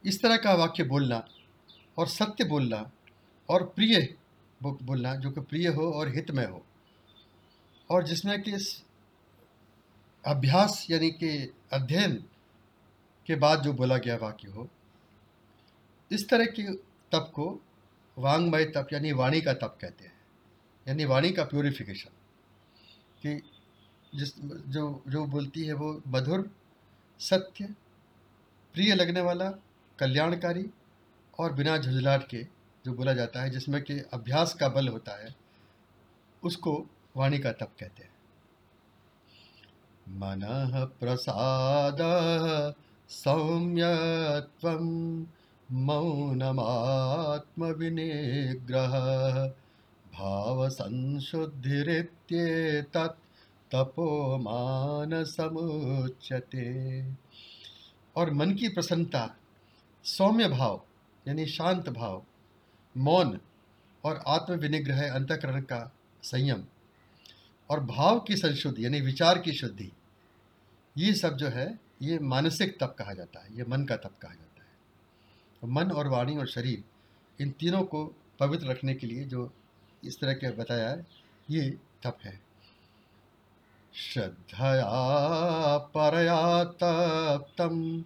इस 0.09 0.21
तरह 0.23 0.37
का 0.37 0.55
वाक्य 0.55 0.85
बोलना 0.85 1.23
और 1.99 2.07
सत्य 2.09 2.45
बोलना 2.45 2.91
और 3.49 3.65
प्रिय 3.67 4.15
बोलना, 4.61 5.15
जो 5.15 5.31
कि 5.31 5.41
प्रिय 5.41 5.69
हो 5.69 5.91
और 5.91 6.15
हित 6.15 6.31
में 6.31 6.47
हो। 6.47 6.65
और 7.91 8.05
जिसमें 8.05 8.41
कि 8.43 8.55
इस 8.55 8.83
अभ्यास 10.25 10.87
यानी 10.91 11.11
कि 11.11 11.31
अध्ययन 11.73 12.15
के 13.27 13.35
बाद 13.35 13.63
जो 13.63 13.73
बोला 13.73 13.97
गया 13.97 14.17
वाक्य 14.17 14.49
हो, 14.49 14.69
इस 16.11 16.29
तरह 16.29 16.47
की 16.47 16.63
तप 17.13 17.31
को 17.35 17.49
वांगमय 18.17 18.65
तप 18.67 18.89
यानी 18.93 19.13
वाणी 19.13 19.41
का 19.41 19.53
तप 19.53 19.77
कहते 19.81 20.05
हैं, 20.05 20.13
यानी 20.87 21.05
वाणी 21.05 21.31
का 21.31 21.45
प्योरिफिकेशन 21.45 22.11
कि 23.23 23.41
जिस 24.13 24.35
जो 24.69 25.03
जो 25.09 25.25
बोलती 25.27 25.65
है 25.65 25.73
वो 25.73 25.91
मधुर, 26.09 26.51
सत्य, 27.21 27.65
प्रिय 28.75 28.95
लगने 28.95 29.21
वाला 29.21 29.51
कल्याणकारी 30.01 30.71
और 31.39 31.53
बिना 31.53 31.79
झुंझलाट 31.79 32.29
के 32.29 32.47
जो 32.85 32.93
बोला 32.93 33.13
जाता 33.13 33.43
है, 33.43 33.51
जिसमें 33.51 33.83
कि 33.83 34.03
अभ्यास 34.13 34.55
का 34.55 34.69
बल 34.69 34.89
होता 34.89 35.25
है, 35.25 35.35
उसको 36.43 36.87
वाणी 37.17 37.39
का 37.39 37.53
तप 37.53 37.73
कहते 37.81 38.03
हैं। 38.03 38.11
मन 40.09 40.41
प्रसाद 41.01 41.99
सौम्यत्व 43.09 44.69
भाव 50.15 50.69
संशुद्धिरित्येतत् 50.69 53.19
तपोमान 53.73 55.25
समुच्यते 55.25 57.05
और 58.17 58.31
मन 58.31 58.55
की 58.55 58.69
प्रसन्नता 58.69 59.38
सौम्य 60.09 60.49
भाव, 60.49 60.83
यानी 61.29 61.47
शांत 61.47 61.89
भाव, 61.89 62.23
मौन 62.97 63.41
और 64.05 64.23
आत्म 64.27 64.55
विनिग्रह 64.55 65.15
अंतकरण 65.15 65.61
का 65.61 65.93
संयम 66.23 66.65
और 67.71 67.81
भाव 67.81 68.21
की 68.21 68.37
संशुद्धि, 68.37 68.85
यानी 68.85 69.01
विचार 69.01 69.39
की 69.39 69.53
शुद्धि, 69.53 69.93
ये 70.99 71.15
सब 71.15 71.37
जो 71.37 71.49
है, 71.49 71.79
ये 72.03 72.19
मानसिक 72.19 72.77
तप 72.81 72.97
कहा 72.99 73.13
जाता 73.13 73.45
है, 73.45 73.57
ये 73.57 73.65
मन 73.69 73.85
का 73.85 73.97
तप 73.97 74.19
कहा 74.23 74.35
जाता 74.35 74.63
है। 74.63 74.69
तो 75.61 75.67
मन 75.67 75.91
और 75.91 76.09
वाणी 76.09 76.37
और 76.37 76.49
शरीर, 76.49 76.85
इन 77.43 77.51
तीनों 77.51 77.83
को 77.83 78.15
पवित्र 78.41 78.67
रखने 78.67 78.95
के 78.95 79.07
लिए 79.07 79.25
जो 79.25 79.53
इस 80.05 80.21
तरह 80.21 80.33
के 80.33 80.51
बताया 80.51 80.89
है, 80.89 81.07
ये 81.51 81.71
तप 82.03 82.19
है। 82.25 82.41
श्रद्धया 83.95 85.79
परया 85.79 86.65
तप्तं 86.65 88.03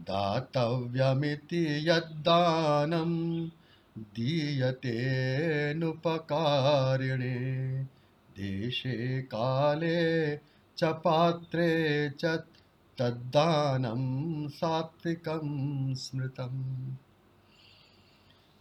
दातव्यमिति 0.04 1.88
यदानम 1.88 3.12
दीयते 3.98 4.94
नुपकारिणे, 5.74 7.38
देशे 8.36 9.22
काले 9.22 10.49
च 10.80 10.84
पात्रे 11.04 12.10
च 12.20 12.38
सात्विकम 14.52 15.94
स्मृतम। 15.94 16.96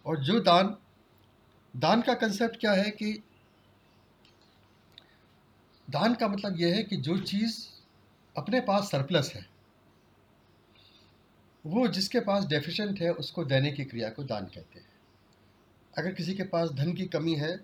और 0.05 0.19
जो 0.23 0.39
दान 0.39 0.75
दान 1.73 2.01
का 2.01 2.13
कंसेप्ट 2.13 2.59
क्या 2.59 2.71
है 2.71 2.89
कि 2.91 3.11
दान 5.87 6.15
का 6.15 6.27
मतलब 6.27 6.59
यह 6.59 6.75
है 6.75 6.83
कि 6.83 6.97
जो 6.97 7.17
चीज़ 7.17 7.57
अपने 8.35 8.61
पास 8.61 8.91
सरप्लस 8.91 9.31
है, 9.35 9.45
वो 11.65 11.87
जिसके 11.87 12.19
पास 12.19 12.45
डेफिशिएंट 12.45 13.01
है, 13.01 13.11
उसको 13.13 13.45
देने 13.45 13.71
की 13.71 13.85
क्रिया 13.85 14.09
को 14.09 14.23
दान 14.23 14.45
कहते 14.45 14.79
हैं। 14.79 14.87
अगर 15.97 16.13
किसी 16.13 16.33
के 16.33 16.43
पास 16.43 16.69
धन 16.69 16.93
की 16.93 17.05
कमी 17.05 17.35
है 17.35 17.59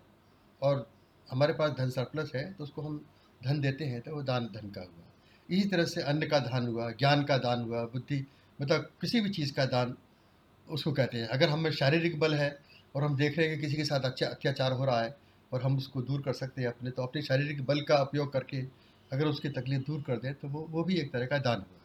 और 0.61 0.89
हमारे 1.31 1.53
पास 1.53 1.71
धन 1.71 1.89
सरप्लस 1.89 2.31
है 2.35 2.53
तो 2.53 2.63
उसको 2.63 2.81
हम 2.81 3.05
धन 3.45 3.59
देते 3.61 3.85
हैं 3.85 4.01
तो 4.01 4.15
वो 4.15 4.21
दान, 4.23 4.45
धन 4.45 4.69
का 4.69 4.81
हुआ। 4.81 5.03
इसी 5.49 5.67
तरह 5.69 5.85
से 5.85 6.01
अन्न 6.03 6.27
का 6.27 6.39
दान 6.41 6.67
हुआ, 6.67 6.89
ज्ञान 6.91 7.23
का 7.23 7.37
दान 7.39 7.61
हुआ, 7.61 7.83
बुद्धि 7.85 8.25
मतलब 8.59 8.89
किसी 9.01 9.21
भी 9.21 9.29
चीज़ 9.29 9.53
का 9.53 9.65
दान 9.67 9.95
उसको 10.67 10.91
कहते 10.91 11.17
हैं। 11.17 11.27
अगर 11.27 11.49
हमें 11.49 11.71
शारीरिक 11.73 12.19
बल 12.19 12.35
है 12.35 12.57
और 12.95 13.03
हम 13.03 13.15
देख 13.17 13.37
रहे 13.37 13.47
हैं 13.47 13.55
कि 13.55 13.61
किसी 13.61 13.75
के 13.75 13.83
साथ 13.85 14.01
अच्छा 14.01 14.25
अत्याचार 14.27 14.71
हो 14.71 14.85
रहा 14.85 15.01
है 15.01 15.15
और 15.51 15.61
हम 15.61 15.77
उसको 15.77 16.01
दूर 16.01 16.21
कर 16.21 16.33
सकते 16.33 16.61
हैं 16.61 16.67
अपने 16.67 16.91
तो 16.91 17.03
अपने 17.03 17.21
शारीरिक 17.21 17.65
बल 17.65 17.81
का 17.81 18.01
उपयोग 18.01 18.31
करके 18.33 18.61
अगर 19.11 19.25
उसकी 19.27 19.49
तकलीफ़ 19.51 19.81
दूर 19.83 20.01
कर 20.01 20.17
दें 20.17 20.33
तो 20.33 20.47
वो 20.47 20.67
वो 20.71 20.83
भी 20.83 20.95
एक 20.95 21.11
तरह 21.13 21.25
का 21.25 21.37
दान 21.39 21.57
हुआ। 21.57 21.83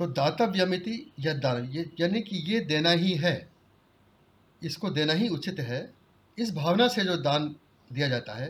तो 0.00 0.06
दातव्यमिति 0.08 1.12
या 1.20 1.32
दान, 1.34 1.64
ये 1.66 1.90
यानी 2.00 2.20
कि 2.20 2.36
ये 2.46 2.60
देना 2.62 2.90
ही 2.92 3.12
है, 3.14 3.48
इसको 4.62 4.90
देना 4.90 5.12
ही 5.12 5.28
उचित 5.28 5.60
है। 5.60 5.80
इस 6.38 6.54
भावना 6.54 6.88
से 6.88 7.04
जो 7.04 7.16
दान 7.18 7.54
दिया 7.90 8.08
जाता 8.08 8.34
है 8.34 8.48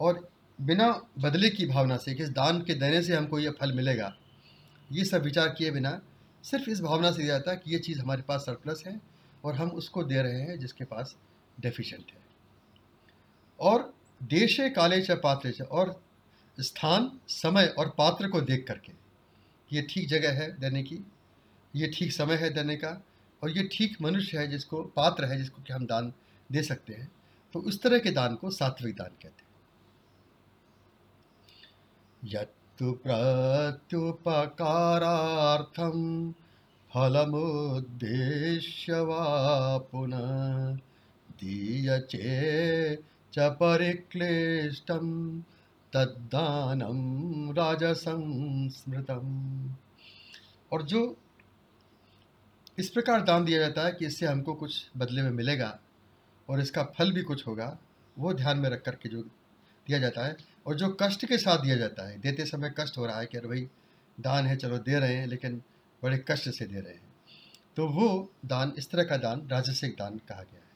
और 0.00 0.28
बिना 0.58 0.90
बदले 1.18 1.48
की 1.50 1.66
भावना 1.66 1.96
से 1.96 2.14
कि 2.14 2.22
इस 2.22 2.30
दान 2.30 2.60
के 2.62 2.74
देने 2.74 3.02
से 3.02 3.14
हमको 3.14 3.38
ये 3.38 3.50
फल 3.50 3.72
मिलेगा, 3.72 4.14
ये 4.90 5.04
सब 5.04 5.22
विचार 5.22 5.48
किए 5.48 5.70
बिना 5.70 6.00
सिर्फ़ 6.44 6.68
इस 6.70 6.80
भावना 6.80 7.10
से 7.10 7.22
दिया 7.22 7.26
जाता 7.28 7.50
है 7.50 7.56
कि 7.56 7.72
ये 7.72 7.78
चीज़ 7.78 8.00
हमारे 8.00 8.22
पास 8.22 8.40
सरप्लस 8.40 8.82
है 8.86 9.00
और 9.44 9.54
हम 9.54 9.70
उसको 9.72 10.02
दे 10.04 10.22
रहे 10.22 10.40
हैं 10.40 10.58
जिसके 10.58 10.84
पास 10.84 11.14
डेफिशिएंट 11.56 12.10
है। 12.10 12.20
और 13.58 13.92
देशे, 14.20 14.68
काले 14.70 15.00
च, 15.02 15.10
पात्र 15.12 15.50
च, 15.50 15.62
और 15.62 16.00
स्थान, 16.58 17.10
समय 17.28 17.66
और 17.78 17.94
पात्र 17.98 18.28
को 18.28 18.40
देख 18.42 18.64
करके, 18.68 18.92
ये 19.70 19.82
ठीक 19.90 20.08
जगह 20.08 20.32
है 20.32 20.50
देने 20.60 20.82
की, 20.82 20.98
ये 21.74 21.90
ठीक 21.94 22.12
समय 22.12 22.36
है 22.36 22.50
देने 22.50 22.76
का, 22.76 23.00
और 23.42 23.50
ये 23.50 23.68
ठीक 23.72 23.96
मनुष्य 24.02 24.38
है 24.38 24.46
जिसको, 24.48 24.82
पात्र 24.86 25.24
है 25.24 25.38
जिसको 25.38 25.62
कि 25.62 25.72
हम 25.72 25.86
दान 25.86 26.12
दे 26.50 26.62
सकते 26.62 26.92
हैं 26.92 27.10
तो 27.54 27.60
उस 27.60 27.82
तरह 27.82 27.98
के 27.98 28.10
दान 28.10 28.34
को 28.34 28.50
सात्विक 28.50 28.94
दान 28.96 29.10
कहते 29.12 29.28
हैं। 29.28 29.47
यत्तु 32.28 32.92
प्रत्युपकारार्थम 33.04 35.96
फलमुद्देश्य 36.90 39.00
वा 39.00 39.24
पुनः 39.90 40.74
दीयचे 41.40 42.96
च 43.32 43.36
परिक्लिष्टं 43.60 45.06
तद्दानं 45.92 47.00
राजसंस्मृतम। 47.54 49.26
और 50.72 50.82
जो 50.82 51.16
इस 52.78 52.90
प्रकार 52.90 53.22
दान 53.22 53.44
दिया 53.44 53.60
जाता 53.60 53.84
है 53.84 53.92
कि 53.92 54.06
इससे 54.06 54.26
हमको 54.26 54.54
कुछ 54.54 54.90
बदले 54.96 55.22
में 55.22 55.30
मिलेगा 55.32 55.78
और 56.48 56.60
इसका 56.60 56.82
फल 56.98 57.12
भी 57.12 57.22
कुछ 57.22 57.46
होगा, 57.46 57.78
वो 58.16 58.34
ध्यान 58.34 58.58
में 58.58 58.70
रख 58.70 58.82
कर 58.82 58.94
के 58.94 59.08
जो 59.08 59.22
दिया 59.22 59.98
जाता 59.98 60.26
है 60.26 60.36
और 60.68 60.74
जो 60.74 60.96
कष्ट 61.02 61.26
के 61.26 61.38
साथ 61.38 61.58
दिया 61.58 61.76
जाता 61.76 62.08
है, 62.08 62.20
देते 62.20 62.44
समय 62.44 62.74
कष्ट 62.78 62.98
हो 62.98 63.06
रहा 63.06 63.18
है 63.18 63.26
कि 63.26 63.38
अरे 63.38 63.48
भाई, 63.48 63.68
दान 64.20 64.46
है, 64.46 64.56
चलो 64.56 64.78
दे 64.78 64.98
रहे 64.98 65.14
हैं, 65.14 65.26
लेकिन 65.26 65.62
बड़े 66.02 66.24
कष्ट 66.28 66.50
से 66.50 66.66
दे 66.66 66.80
रहे 66.80 66.92
हैं। 66.92 67.14
तो 67.76 67.88
वो 67.88 68.32
दान, 68.46 68.72
इस 68.78 68.90
तरह 68.90 69.02
का 69.02 69.16
दान 69.16 69.48
राजसिक 69.48 69.92
दान 69.92 70.18
कहा 70.18 70.42
गया 70.42 70.60
है। 70.60 70.68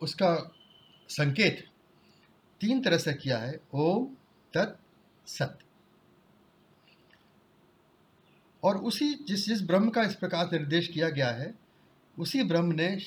उसका 0.00 0.52
संकेत 1.08 1.68
तीन 2.60 2.82
तरह 2.82 2.98
से 2.98 3.12
किया 3.12 3.38
है, 3.38 3.60
ओम, 3.74 4.16
तत्, 4.54 4.80
सत। 5.28 5.58
और 8.62 8.76
उसी 8.76 9.14
जिस 9.14 9.46
जिस 9.46 9.62
ब्रह्म 9.62 9.90
का 9.90 10.02
इस 10.02 10.14
प्रकार 10.14 10.50
निर्देश 10.52 10.88
किया 10.88 11.08
गया 11.08 11.30
है, 11.30 11.54
उसी 12.18 12.42
ब्रह्म 12.42 12.72
ने 12.72 12.98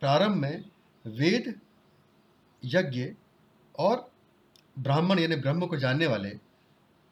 प्रारंभ 0.00 0.36
में 0.36 0.64
वेद, 1.06 1.60
यज्ञ 2.64 3.12
और 3.78 4.12
ब्राह्मण 4.78 5.18
यानी 5.18 5.36
ब्रह्म 5.36 5.66
को 5.66 5.76
जानने 5.76 6.06
वाले 6.06 6.38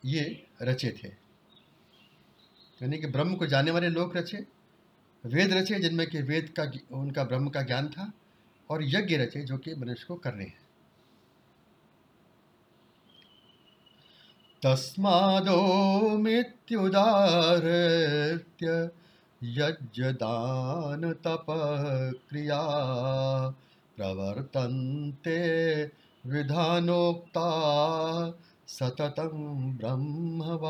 ये 0.04 0.45
रचे 0.62 0.90
थे। 0.90 1.08
यानी 2.82 2.98
कि 2.98 3.06
ब्रह्म 3.06 3.36
को 3.36 3.46
जानने 3.46 3.70
वाले 3.70 3.88
लोग 3.88 4.16
रचे, 4.16 4.46
वेद 5.26 5.52
रचे, 5.52 5.74
जिनमें 5.74 6.06
कि 6.06 6.22
वेद 6.22 6.54
का 6.60 6.72
उनका 6.96 7.24
ब्रह्म 7.24 7.48
का 7.48 7.62
ज्ञान 7.62 7.88
था, 7.88 8.12
और 8.70 8.80
यज्ञ 8.82 9.16
रचे 9.16 9.42
जो 9.42 9.58
कि 9.58 9.74
मनुष्य 9.74 10.04
को 10.08 10.14
करने 10.14 10.44
हैं। 10.44 10.66
तस्मादो 14.62 16.18
तप 21.12 21.46
क्रिया 22.30 22.62
प्रवर्तन्ते 23.96 25.38
विधानोक्ता 26.26 27.48
सततम 28.66 29.72
ब्रह्मवादिना। 29.76 30.60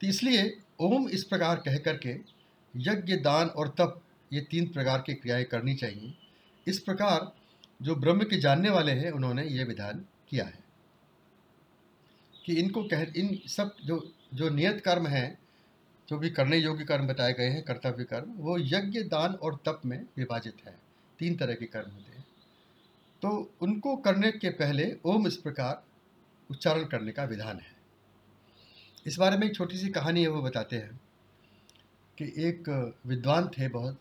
तो 0.00 0.06
इसलिए 0.06 0.58
ओम 0.80 1.08
इस 1.08 1.24
प्रकार 1.24 1.56
कह 1.56 1.78
करके 1.78 2.16
यज्ञ, 2.76 3.16
दान 3.16 3.46
और 3.46 3.68
तप, 3.68 4.02
ये 4.32 4.40
तीन 4.40 4.68
प्रकार 4.68 5.02
की 5.06 5.14
क्रियाएँ 5.14 5.44
करनी 5.44 5.74
चाहिए। 5.74 6.14
इस 6.66 6.78
प्रकार 6.78 7.32
जो 7.82 7.96
ब्रह्म 7.96 8.24
के 8.24 8.40
जानने 8.40 8.70
वाले 8.70 8.92
हैं, 8.92 9.10
उन्होंने 9.10 9.44
ये 9.44 9.64
विधान 9.64 10.04
किया 10.28 10.44
है। 10.44 10.66
कि 12.44 12.54
इनको 12.54 12.84
कह, 12.84 13.00
इन 13.16 13.40
सब 13.46 13.74
जो 13.84 14.12
जो 14.34 14.50
नियत 14.50 14.80
कर्म 14.80 15.06
हैं, 15.06 15.38
जो 16.08 16.18
भी 16.18 16.30
करने 16.30 16.56
योग्य 16.56 16.84
कर्म 16.84 17.06
बताए 17.06 17.32
गए 17.32 17.48
हैं, 17.48 17.62
कर्तव्य 17.62 18.04
कर्म, 18.04 18.30
वो 18.30 18.58
यज्ञ, 18.58 19.02
दान 19.02 19.34
और 19.34 19.58
तप 19.64 19.82
में 19.86 20.06
विभाजित 20.16 20.54
है। 20.66 20.78
तीन 21.18 21.36
तरह 21.36 21.54
के 21.54 21.66
कर्म 21.66 21.90
होते 21.90 22.16
हैं। 22.16 22.25
तो 23.22 23.30
उनको 23.62 23.96
करने 23.96 24.30
के 24.32 24.50
पहले 24.50 24.92
ओम 25.04 25.26
इस 25.26 25.36
प्रकार 25.36 25.82
उच्चारण 26.50 26.84
करने 26.84 27.12
का 27.12 27.24
विधान 27.24 27.58
है। 27.58 27.74
इस 29.06 29.16
बारे 29.18 29.36
में 29.36 29.46
एक 29.46 29.54
छोटी 29.54 29.78
सी 29.78 29.88
कहानी 29.88 30.22
है 30.22 30.28
वो 30.28 30.42
बताते 30.42 30.76
हैं 30.76 31.00
कि 32.18 32.32
एक 32.48 32.68
विद्वान 33.06 33.48
थे 33.48 33.68
बहुत 33.68 33.98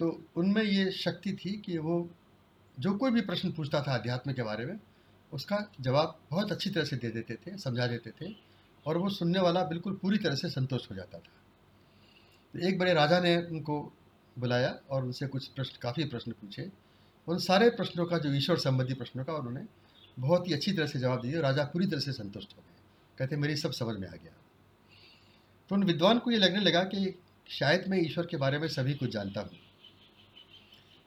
तो 0.00 0.08
उनमें 0.36 0.62
ये 0.62 0.90
शक्ति 0.92 1.32
थी 1.34 1.52
कि 1.56 1.78
वो 1.78 2.08
जो 2.76 2.92
कोई 2.94 3.10
भी 3.10 3.20
प्रश्न 3.20 3.50
पूछता 3.52 3.80
था 3.82 3.94
अध्यात्म 3.94 4.32
के 4.32 4.42
बारे 4.42 4.64
में, 4.66 4.78
उसका 5.32 5.58
जवाब 5.80 6.18
बहुत 6.30 6.52
अच्छी 6.52 6.70
तरह 6.70 6.84
से 6.84 6.96
दे 6.96 7.10
देते 7.10 7.34
थे, 7.36 7.56
समझा 7.58 7.86
देते 7.86 8.10
थे 8.10 8.32
और 8.86 8.98
वो 8.98 9.08
सुनने 9.08 9.40
वाला 9.40 9.62
बिल्कुल 9.64 9.98
पूरी 10.02 10.18
तरह 10.18 10.34
से 10.34 10.48
संतुष्ट 10.50 10.90
हो 10.90 10.96
जाता 10.96 11.18
था। 11.18 11.32
तो 12.54 12.58
एक 12.68 12.78
बड़े 12.78 12.92
राजा 12.94 13.20
ने 13.20 13.36
उनको 13.36 13.80
बुलाया 14.38 14.70
और 14.90 15.04
उनसे 15.04 15.26
कुछ 15.26 15.46
प्रश्न, 15.48 15.78
काफ़ी 15.82 16.04
प्रश्न 16.04 16.32
पूछे। 16.32 16.70
उन 17.28 17.38
सारे 17.38 17.70
प्रश्नों 17.70 18.06
का, 18.06 18.18
जो 18.18 18.32
ईश्वर 18.32 18.56
संबंधी 18.56 18.94
प्रश्नों 18.94 19.24
का 19.24 19.32
उन्होंने 19.32 19.60
बहुत 20.18 20.48
ही 20.48 20.52
अच्छी 20.52 20.72
तरह 20.72 20.86
से 20.86 20.98
जवाब 20.98 21.22
दिया 21.22 21.40
राजा 21.40 21.64
पूरी 21.64 21.86
तरह 21.86 22.00
से 22.00 22.12
संतुष्ट 22.12 22.56
हो 22.56 22.62
गए। 22.62 22.74
कहते, 23.18 23.36
मेरी 23.36 23.56
सब 23.56 23.72
समझ 23.72 23.98
में 23.98 24.08
आ 24.08 24.10
गया। 24.10 24.32
तो 25.68 25.74
उन 25.74 25.84
विद्वान 25.84 26.18
को 26.18 26.30
ये 26.30 26.38
लगने 26.38 26.60
लगा 26.60 26.84
कि 26.84 27.18
शायद 27.48 27.88
मैं 27.88 27.98
ईश्वर 27.98 28.26
के 28.26 28.36
बारे 28.36 28.58
में 28.58 28.68
सभी 28.68 28.94
कुछ 28.94 29.10
जानता 29.10 29.40
हूँ। 29.40 29.50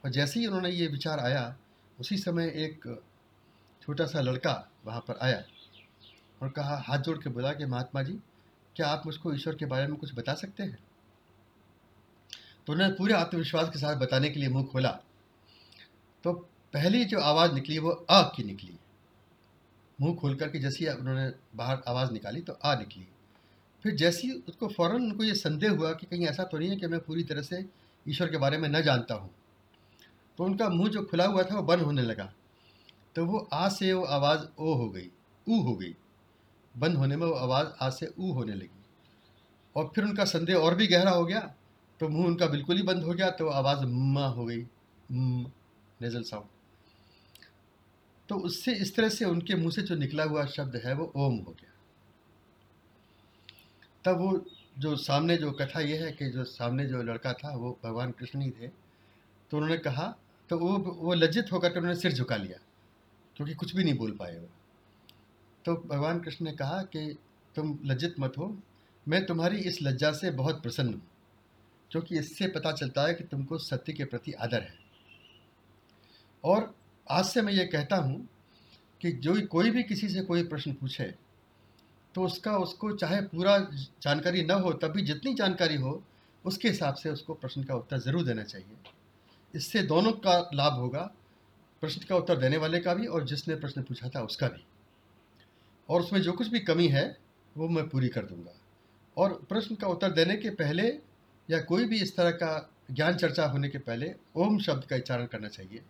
और 0.06 0.10
जैसे 0.12 0.40
ही 0.40 0.46
उन्होंने 0.46 0.70
ये 0.70 0.88
विचार 0.88 1.20
आया, 1.20 1.58
उसी 2.00 2.18
समय 2.18 2.46
एक 2.46 3.02
छोटा 3.82 4.06
सा 4.06 4.22
लड़का 4.22 4.72
वहाँ 4.86 5.00
पर 5.00 5.20
आया 5.22 5.44
और 6.42 6.50
कहा, 6.50 6.84
हाथ 6.88 7.00
जोड़ 7.00 7.18
के 7.18 7.30
बोला 7.30 7.54
कि, 7.54 7.66
महात्मा 7.66 8.04
जी, 8.04 8.20
क्या 8.76 8.88
आप 8.88 9.04
मुझको 9.06 9.34
ईश्वर 9.34 9.56
के 9.56 9.66
बारे 9.66 9.88
में 9.88 9.96
कुछ 9.96 10.16
बता 10.16 10.34
सकते 10.34 10.64
हैं? 10.64 10.78
तो 12.68 12.74
उन्होंने 12.74 12.94
पूरे 12.94 13.14
आत्मविश्वास 13.14 13.70
के 13.70 13.80
साथ 13.80 13.96
बताने 13.96 14.30
के 14.30 14.40
लिए 14.40 14.50
मुँह 14.50 14.66
खोला 14.66 15.00
तो 16.24 16.34
पहली 16.74 17.04
जो 17.06 17.20
आवाज़ 17.20 17.54
निकली 17.54 17.78
वो 17.80 17.90
अ 17.90 18.22
की 18.36 18.44
निकली। 18.44 18.78
मुँह 20.00 20.16
खोल 20.16 20.36
करके 20.36 20.60
जैसी 20.60 20.88
उन्होंने 20.88 21.32
बाहर 21.56 21.82
आवाज़ 21.88 22.12
निकाली 22.12 22.42
तो 22.42 22.54
आ 22.66 22.76
निकली। 22.76 23.08
फिर 23.84 23.96
जैसी 23.96 24.32
उसको 24.50 24.68
फ़ौर 24.68 24.94
उनको 24.94 25.24
ये 25.24 25.34
संदेह 25.34 25.72
हुआ 25.72 25.92
कि 25.94 26.08
कहीं 26.08 26.26
ऐसा 26.28 26.44
तो 26.44 26.58
नहीं 26.58 26.70
है 26.70 26.76
कि 26.76 26.88
मैं 26.88 27.00
पूरी 27.00 27.24
तरह 27.24 27.42
से 27.42 27.66
ईश्वर 28.06 28.28
के 28.28 28.38
बारे 28.38 28.58
में 28.58 28.68
न 28.70 28.82
जानता 28.82 29.16
हूँ। 29.16 29.30
तो 30.38 30.44
उनका 30.44 30.70
मुँह 30.70 30.90
जो 30.90 31.04
खुला 31.04 31.26
हुआ 31.26 31.44
था 31.44 31.56
वो 31.56 31.64
बंद 31.64 31.82
होने 31.82 32.02
लगा। 32.02 32.32
तो 33.16 33.26
वो 33.26 33.48
आ 33.54 33.68
से 33.70 33.94
वो 33.94 34.04
आवाज़ 34.04 34.46
ओ 34.60 34.74
हो 34.74 34.90
गई, 34.90 35.10
ऊ 35.48 35.62
हो 35.62 35.76
गई। 35.76 35.96
बंद 36.76 36.98
होने 36.98 37.16
में 37.16 37.26
वो 37.28 37.34
आवाज़ 37.34 37.68
आ 37.82 37.90
से 37.90 38.14
ऊ 38.20 38.32
होने 38.34 38.54
लगी। 38.54 38.84
और 39.76 39.92
फिर 39.96 40.04
उनका 40.04 40.26
संदेह 40.26 40.56
और 40.56 40.76
भी 40.76 40.88
गहरा 40.88 41.12
हो 41.12 41.26
गया 41.26 41.40
तो 42.00 42.08
मुँह 42.10 42.28
उनका 42.28 42.48
बिल्कुल 42.48 42.78
ही 42.78 42.84
बंद 42.84 43.04
हो 43.04 43.14
गया 43.14 43.30
तो 43.32 43.50
आवाज़ 43.50 43.86
म 43.86 44.34
हो 44.38 44.46
गई 44.46 44.62
नेजल 46.02 46.24
साउंड 46.24 46.48
तो 48.30 48.36
उससे 48.40 48.74
इस 48.76 48.96
तरह 48.96 49.10
से 49.10 49.26
उनके 49.26 49.56
मुँह 49.56 49.72
से 49.72 49.82
जो 49.82 49.96
निकला 49.98 50.24
हुआ 50.24 50.46
शब्द 50.48 50.76
है, 50.76 50.94
वो 50.94 51.12
ओम 51.18 51.36
हो 51.38 51.52
गया। 51.52 51.72
तब 54.06 54.20
वो 54.20 54.46
जो 54.78 54.96
सामने 54.98 55.36
जो 55.38 55.52
कथा 55.54 55.80
ये 55.82 55.98
है 55.98 56.12
कि 56.12 56.30
जो 56.32 56.44
सामने 56.46 56.86
जो 56.86 57.02
लड़का 57.04 57.34
था, 57.34 57.52
वो 57.52 57.78
भगवान 57.84 58.12
कृष्ण 58.12 58.42
ही 58.42 58.50
थे। 58.52 58.68
तो 58.68 59.58
उन्होंने 59.58 59.78
कहा 59.80 60.06
तो 60.50 60.58
वो 60.58 60.78
वो 60.78 61.14
लज्जित 61.14 61.52
होकर 61.52 61.70
के 61.70 61.80
उन्होंने 61.80 62.00
सिर 62.00 62.14
झुका 62.14 62.36
लिया, 62.36 62.58
क्योंकि 63.36 63.54
कुछ 63.56 63.76
भी 63.76 63.84
नहीं 63.84 63.98
बोल 63.98 64.12
पाए 64.12 64.38
वो। 64.38 64.48
तो 65.66 65.76
भगवान 65.88 66.20
कृष्ण 66.20 66.46
ने 66.46 66.52
कहा 66.54 66.82
कि 66.86 67.18
तुम 67.56 67.78
लज्जित 67.86 68.16
मत 68.20 68.38
हो, 68.38 68.56
मैं 69.06 69.26
तुम्हारी 69.26 69.58
इस 69.62 69.78
लज्जा 69.82 70.12
से 70.14 70.32
बहुत 70.34 70.62
प्रसन्न 70.64 70.94
हूँ, 70.94 71.02
क्योंकि 71.92 72.20
इससे 72.20 72.48
पता 72.50 72.72
चलता 72.74 73.08
है 73.08 73.14
कि 73.14 73.24
तुमको 73.26 73.58
सत्य 73.60 73.94
के 73.94 74.06
प्रति 74.06 74.32
आदर 74.34 74.62
है। 74.62 74.80
और 76.44 76.74
आज 77.08 77.26
से 77.26 77.42
मैं 77.42 77.54
ये 77.54 77.66
कहता 77.66 77.96
हूँ 77.96 78.28
कि 79.02 79.12
जो 79.12 79.36
कोई 79.48 79.70
भी 79.70 79.84
किसी 79.84 80.10
से 80.10 80.22
कोई 80.22 80.44
प्रश्न 80.44 80.74
पूछे 80.74 81.14
तो 82.16 82.24
उसका, 82.24 82.58
उसको 82.58 82.92
चाहे 82.92 83.22
पूरा 83.24 83.58
जानकारी 84.02 84.44
न 84.44 84.52
हो 84.52 84.72
तभी 84.74 85.02
जितनी 85.02 85.34
जानकारी 85.34 85.76
हो, 85.76 86.02
उसके 86.46 86.68
हिसाब 86.68 86.96
से 86.96 87.10
उसको 87.10 87.34
प्रश्न 87.34 87.64
का 87.64 87.76
उत्तर 87.76 87.98
ज़रूर 87.98 88.24
देना 88.24 88.44
चाहिए। 88.44 88.78
इससे 89.54 89.82
दोनों 89.84 90.12
का 90.14 90.38
लाभ 90.54 90.74
होगा, 90.74 91.02
प्रश्न 91.84 92.06
का 92.10 92.16
उत्तर 92.16 92.38
देने 92.38 92.58
वाले 92.58 92.80
का 92.80 92.94
भी 92.94 93.08
और 93.08 93.26
जिसने 93.26 93.56
प्रश्न 93.56 93.82
पूछा 93.82 94.10
था 94.10 94.22
उसका 94.22 94.48
भी। 94.48 94.64
और 95.90 96.02
उसमें 96.02 96.22
जो 96.22 96.34
कुछ 96.34 96.48
भी 96.48 96.60
कमी 96.60 96.88
है, 96.88 97.06
वो 97.56 97.68
मैं 97.68 97.88
पूरी 97.90 98.10
कर 98.10 98.26
दूँगा। 98.26 98.54
और 99.18 99.34
प्रश्न 99.50 99.76
का 99.76 99.88
उत्तर 99.88 100.12
देने 100.12 100.36
के 100.36 100.50
पहले 100.50 100.88
या 101.50 101.62
कोई 101.62 101.86
भी 101.86 102.02
इस 102.02 102.16
तरह 102.16 102.32
का 102.34 102.70
ज्ञान 102.92 103.16
चर्चा 103.16 103.46
होने 103.46 103.70
के 103.70 103.78
पहले, 103.78 104.14
ओम 104.36 104.60
शब्द 104.60 104.86
का 104.86 104.96
उच्चारण 104.96 105.26
करना 105.26 105.48
चाहिए। 105.48 105.82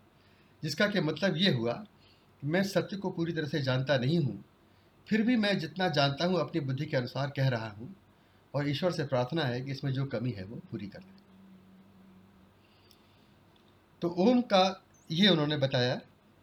जिसका 0.64 0.88
कि 0.88 1.02
मतलब 1.02 1.38
ये 1.38 1.52
हुआ 1.54 1.84
मैं 2.44 2.64
सत्य 2.64 2.98
को 2.98 3.10
पूरी 3.10 3.34
तरह 3.34 3.48
से 3.48 3.62
जानता 3.62 3.98
नहीं 3.98 4.20
हूँ, 4.20 4.44
फिर 5.08 5.22
भी 5.22 5.36
मैं 5.36 5.58
जितना 5.60 5.88
जानता 5.90 6.26
हूँ, 6.26 6.40
अपनी 6.40 6.62
बुद्धि 6.62 6.86
के 6.86 6.98
अनुसार 6.98 7.32
कह 7.36 7.48
रहा 7.50 7.70
हूँ 7.70 7.96
और 8.54 8.70
ईश्वर 8.70 8.92
से 8.92 9.04
प्रार्थना 9.06 9.44
है 9.44 9.62
कि 9.62 9.72
इसमें 9.72 9.92
जो 9.94 10.06
कमी 10.06 10.32
है 10.32 10.44
वो 10.46 10.56
पूरी 10.72 10.88
कर 10.88 11.00
दें 11.00 11.20
तो 14.02 14.10
ओम 14.20 14.42
का 14.44 14.84
ये 15.10 15.28
उन्होंने 15.30 15.58
बताया 15.58 15.96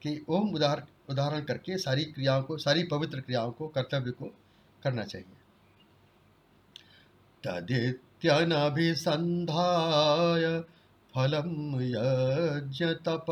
कि 0.03 0.21
ओम 0.29 0.55
उदाहर 0.55 0.83
उदाहरण 1.11 1.45
करके 1.45 1.77
सारी 1.79 2.05
क्रियाओं 2.05 2.43
को, 2.43 2.57
सारी 2.59 2.83
पवित्र 2.85 3.21
क्रियाओं 3.21 3.51
को, 3.51 3.69
कर्तव्य 3.69 4.11
को 4.11 4.27
करना 4.83 5.05
चाहिए। 5.05 5.27
तदित्यनभिसन्धाय 7.45 8.65
फलम 11.15 11.81
यज्ञ 11.83 12.85
तप 13.07 13.27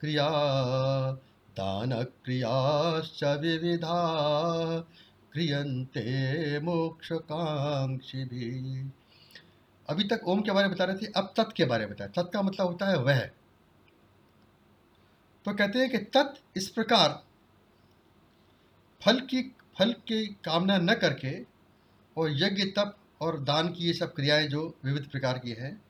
क्रिया 0.00 0.28
दान 1.56 2.02
क्रियाश्च 2.24 3.24
विविधा 3.24 3.98
क्रियंते 5.32 6.60
मोक्षकांक्षी 6.60 8.24
भी 8.24 8.46
अभी 9.88 10.04
तक 10.04 10.20
ओम 10.24 10.40
के 10.40 10.52
बारे 10.52 10.68
में 10.68 10.74
बता 10.74 10.84
रहे 10.84 10.96
थे, 10.96 11.06
अब 11.16 11.34
तत् 11.36 11.52
के 11.52 11.64
बारे 11.64 11.86
में 11.86 11.94
बताया 11.94 12.22
तत् 12.22 12.32
का 12.32 12.42
मतलब 12.42 12.66
होता 12.66 12.86
है 12.86 12.96
वह। 12.96 13.20
तो 15.44 15.54
कहते 15.54 15.78
हैं 15.78 15.90
कि 15.90 15.98
तत् 15.98 16.40
इस 16.56 16.68
प्रकार 16.68 17.22
फल 19.02 19.20
की 19.20 19.42
फल 19.78 19.92
की 19.92 20.26
कामना 20.26 20.78
न 20.78 20.94
करके 20.94 21.36
और 22.16 22.30
यज्ञ, 22.30 22.64
तप 22.64 22.96
और 23.20 23.40
दान 23.40 23.68
की 23.68 23.84
ये 23.84 23.92
सब 23.92 24.14
क्रियाएँ 24.14 24.48
जो 24.48 24.74
विविध 24.84 25.08
प्रकार 25.08 25.38
की 25.38 25.50
हैं, 25.50 25.82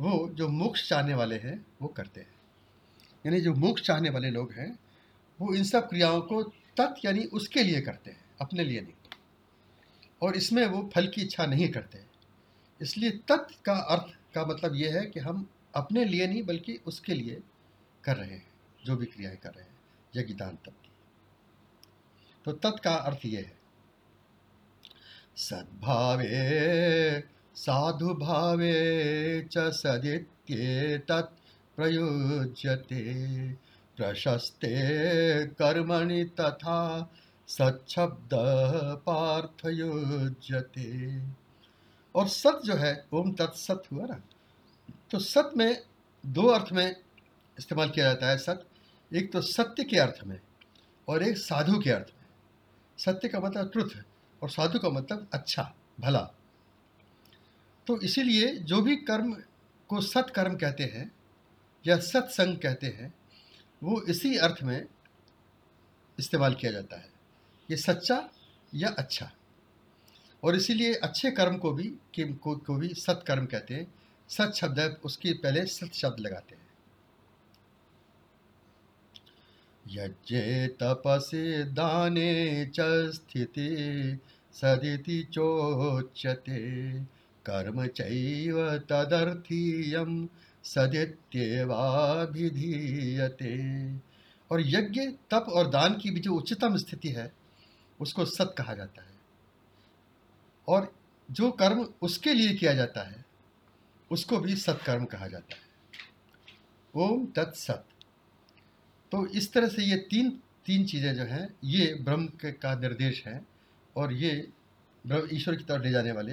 वो 0.00 0.28
जो 0.28 0.48
मोक्ष 0.48 0.88
चाहने 0.88 1.14
वाले 1.14 1.36
हैं, 1.38 1.66
वो 1.82 1.88
करते 1.88 2.20
हैं। 2.20 2.33
यानी 3.26 3.40
जो 3.40 3.54
मोक्ष 3.54 3.82
चाहने 3.82 4.10
वाले 4.10 4.30
लोग 4.30 4.52
हैं, 4.52 4.78
वो 5.40 5.54
इन 5.54 5.64
सब 5.64 5.88
क्रियाओं 5.88 6.20
को 6.20 6.42
तत् 6.42 7.04
यानी 7.04 7.24
उसके 7.24 7.62
लिए 7.62 7.80
करते 7.80 8.10
हैं, 8.10 8.24
अपने 8.40 8.64
लिए 8.64 8.80
नहीं। 8.80 8.92
और 10.22 10.36
इसमें 10.36 10.66
वो 10.66 10.90
फल 10.94 11.06
की 11.06 11.22
इच्छा 11.22 11.46
नहीं 11.46 11.68
करते। 11.68 11.98
इसलिए 12.82 13.10
तत् 13.10 13.64
का 13.64 13.72
अर्थ, 13.72 14.34
का 14.34 14.44
मतलब 14.44 14.74
ये 14.74 14.88
है 14.88 15.06
कि 15.06 15.20
हम 15.20 15.50
अपने 15.74 16.04
लिए 16.04 16.26
नहीं, 16.26 16.42
बल्कि 16.42 16.80
उसके 16.86 17.14
लिए 17.14 17.42
कर 18.04 18.16
रहे 18.16 18.30
हैं, 18.30 18.50
जो 18.86 18.96
भी 18.96 19.06
क्रियाएँ 19.06 19.36
कर 19.36 19.50
रहे 19.50 19.64
हैं 19.64 19.74
यज्ञ 20.16 20.34
दान 20.34 20.50
तप 20.50 20.72
की। 20.84 20.90
तो 22.44 22.52
तत् 22.52 22.80
का 22.80 22.94
अर्थ 22.94 23.18
ये 23.24 23.40
है। 23.40 23.58
सद्भावे, 25.36 27.24
साधु 27.54 28.08
भावे 28.08 29.48
च 29.52 29.58
सदित्येतत् 29.58 31.43
प्रयुज्यते, 31.76 33.02
प्रशस्ते 33.96 34.74
कर्मणि 35.46 36.24
तथा 36.24 37.12
सच्छब्द 37.48 38.30
पार्थयुज्यते 39.06 40.88
और 42.14 42.28
सत 42.28 42.60
जो 42.64 42.74
है, 42.74 43.06
ओम 43.12 43.32
तत्सत 43.32 43.82
हुआ 43.92 44.06
ना? 44.06 44.22
तो 45.10 45.18
सत 45.18 45.50
में 45.56 45.82
दो 46.26 46.42
अर्थ 46.42 46.72
में 46.72 46.96
इस्तेमाल 47.58 47.90
किया 47.90 48.04
जाता 48.04 48.28
है 48.28 48.38
सत। 48.38 48.66
एक 49.14 49.32
तो 49.32 49.40
सत्य 49.40 49.84
के 49.84 49.98
अर्थ 49.98 50.26
में 50.26 50.40
और 51.08 51.22
एक 51.22 51.38
साधु 51.38 51.78
के 51.78 51.90
अर्थ 51.90 52.06
में। 52.08 52.26
सत्य 52.98 53.28
का 53.28 53.40
मतलब 53.40 53.70
ट्रुथ 53.70 53.88
और 54.42 54.50
साधु 54.50 54.78
का 54.78 54.88
मतलब 54.88 55.28
अच्छा 55.32 55.74
भला। 56.00 56.30
तो 57.86 58.00
इसीलिए 58.00 58.56
जो 58.56 58.82
भी 58.82 58.96
कर्म 58.96 59.32
को 59.88 60.00
सत्कर्म 60.00 60.56
कहते 60.56 60.84
हैं 60.84 61.13
या 61.86 61.96
सत्संग 61.96 62.58
कहते 62.58 62.86
हैं 62.86 63.14
वो 63.82 64.02
इसी 64.02 64.36
अर्थ 64.36 64.62
में 64.62 64.86
इस्तेमाल 66.18 66.54
किया 66.54 66.72
जाता 66.72 66.96
है। 66.96 67.08
ये 67.70 67.76
सच्चा 67.76 68.30
या 68.74 68.88
अच्छा। 68.88 69.32
और 70.42 70.56
इसीलिए 70.56 70.94
अच्छे 70.94 71.30
कर्म 71.30 71.56
को 71.56 71.72
भी 71.72 71.94
कि 72.14 72.24
को, 72.24 72.56
को 72.56 72.76
भी 72.76 72.88
सत्कर्म 72.88 73.46
कहते 73.46 73.74
हैं। 73.74 73.94
सत 74.28 74.52
शब्द 74.56 74.78
है 74.78 74.88
उसके 74.88 75.32
पहले 75.32 75.66
सत 75.66 75.90
शब्द 75.94 76.20
लगाते 76.20 76.54
हैं। 76.54 76.64
यज्ञे 79.88 80.68
तपसे 80.68 81.64
दाने 81.64 82.66
च 82.66 82.80
स्थिति 83.14 84.18
सदिति 84.52 85.22
चोच्यते। 85.32 86.60
कर्म 87.46 87.86
चैव 87.86 88.78
तदर्थीयम 88.78 90.28
सदित्येवाभिधीयते। 90.64 91.94
और 94.50 94.60
यज्ञ, 94.60 95.00
तप 95.30 95.46
और 95.48 95.70
दान 95.70 95.94
की 95.94 96.10
भी 96.10 96.20
जो 96.20 96.34
उच्चतम 96.34 96.76
स्थिति 96.76 97.08
है, 97.08 97.32
उसको 98.00 98.24
सत 98.24 98.54
कहा 98.58 98.74
जाता 98.74 99.02
है। 99.02 99.12
और 100.68 100.92
जो 101.30 101.50
कर्म 101.50 101.88
उसके 102.02 102.34
लिए 102.34 102.54
किया 102.54 102.74
जाता 102.74 103.02
है, 103.02 103.24
उसको 104.10 104.38
भी 104.38 104.56
सत्कर्म 104.56 105.04
कहा 105.04 105.26
जाता 105.26 105.54
है। 105.54 105.62
ओम 106.94 107.26
तत्सत 107.26 107.84
तो 109.12 109.26
इस 109.26 109.52
तरह 109.52 109.68
से 109.68 109.82
ये 109.82 109.96
तीन 110.10 110.30
तीन 110.66 110.84
चीज़ें 110.84 111.14
जो 111.14 111.22
हैं, 111.22 111.48
ये 111.64 111.94
ब्रह्म 111.94 112.28
का 112.44 112.74
निर्देश 112.74 113.22
है, 113.26 113.40
और 113.96 114.12
ये 114.12 114.30
ईश्वर 115.32 115.56
की 115.56 115.64
तरफ़ 115.64 115.82
ले 115.82 115.90
जाने 115.90 116.12
वाले 116.12 116.32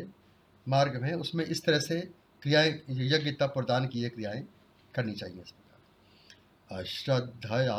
मार्ग 0.68 1.02
में 1.02 1.14
उसमें 1.14 1.44
इस 1.46 1.64
तरह 1.64 1.80
से 1.80 2.00
क्रियाएँ, 2.42 2.82
यज्ञ 2.90 3.32
तप 3.32 3.54
और 3.58 3.66
दान 3.66 3.88
की 3.88 4.02
ये 4.02 4.10
क्रियाएँ 4.10 4.48
करनी 4.96 5.14
चाहिए 5.14 5.42
इस 5.42 5.52
प्रकार। 5.52 6.80
अश्रद्धया 6.80 7.76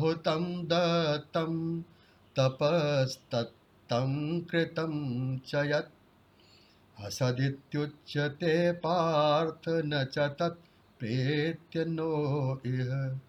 हुतम 0.00 0.66
दत्तम 0.66 1.84
तपस्तम 2.36 4.40
कृतम 4.50 5.40
असदित्युच्यते 6.98 8.72
पार्थ 8.72 9.62
न 9.68 10.04
च 10.04 10.18
तत्प्रेत्य 10.18 11.84
नो 11.84 12.60
इह। 12.66 13.20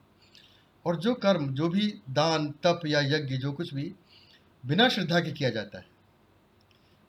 और 0.86 0.95
जो 0.95 1.13
कर्म, 1.13 1.54
जो 1.54 1.69
भी 1.69 2.02
दान, 2.10 2.52
तप 2.52 2.82
या 2.86 3.02
यज्ञ, 3.02 3.38
जो 3.38 3.52
कुछ 3.52 3.73
भी 3.73 3.95
बिना 4.65 4.89
श्रद्धा 4.89 5.19
के 5.19 5.32
किया 5.32 5.50
जाता 5.50 5.78
है, 5.78 5.86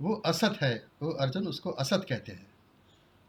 वो 0.03 0.15
असत 0.15 0.59
है, 0.63 0.87
वो 1.03 1.11
अर्जुन 1.11 1.49
उसको 1.49 1.71
असत 1.71 2.07
कहते 2.09 2.33
हैं। 2.33 2.47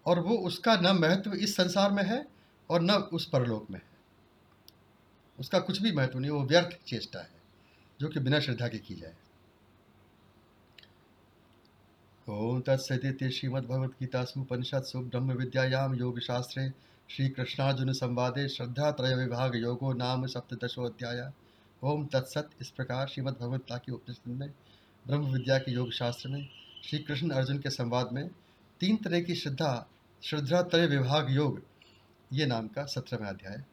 और 0.10 0.19
वो 0.19 0.36
उसका 0.48 0.76
न 0.76 0.95
महत्व 0.98 1.34
इस 1.34 1.56
संसार 1.56 1.91
में 1.91 2.04
है 2.04 2.26
और 2.69 2.82
न 2.82 2.91
उस 3.13 3.28
परलोक 3.30 3.69
में 3.72 3.80
है। 3.80 3.88
उसका 5.39 5.60
कुछ 5.60 5.82
भी 5.82 5.91
महत्व 5.91 6.19
नहीं, 6.19 6.32
वो 6.32 6.43
व्यर्थ 6.43 6.78
चेष्टा 6.88 7.19
है, 7.19 7.41
जो 8.00 8.08
कि 8.08 8.19
बिना 8.19 8.39
श्रद्धा 8.39 8.67
के 8.67 8.78
की 8.78 8.95
जाए। 8.95 9.15
ओम 12.28 12.60
तत्सदित्य 12.62 13.30
श्रीमद्भगवद्गीतासु 13.30 14.39
उपनिषत्सु 14.41 15.00
ब्रह्म 15.00 15.34
विद्यायाम 15.34 15.98
श्री 17.10 17.28
कृष्णार्जुन 17.30 17.91
संवादे 17.93 18.48
श्रद्धा 18.48 18.89
त्रय 18.91 19.15
विभाग 19.15 19.56
योगो 19.56 19.93
नाम 19.93 20.26
सप्तशोध्याय 20.28 21.22
ओम 21.82 22.06
तत्सत 22.06 22.50
इस 22.62 22.69
प्रकार 22.69 23.08
श्रीमद् 23.08 23.39
भगवत्ता 23.39 23.78
की 23.78 23.91
उपनिषद 23.91 24.30
में, 24.30 24.50
ब्रह्म 25.06 25.32
विद्या 25.34 25.58
के 25.58 25.72
योग 25.72 25.91
शास्त्र 25.91 26.30
में 26.30 26.48
श्री 26.84 27.00
कृष्ण 27.00 27.30
अर्जुन 27.30 27.60
के 27.60 27.69
संवाद 27.69 28.10
में, 28.13 28.30
तीन 28.82 28.98
तरह 28.98 29.22
की 29.22 29.36
श्रद्धा 29.36 29.88
श्रद्धा 30.23 30.62
तय 30.62 30.86
विभाग 30.86 31.27
योग 31.29 31.62
ये 32.34 32.45
नाम 32.45 32.67
का 32.67 32.84
सत्रहवें 32.86 33.27
अध्याय। 33.27 33.63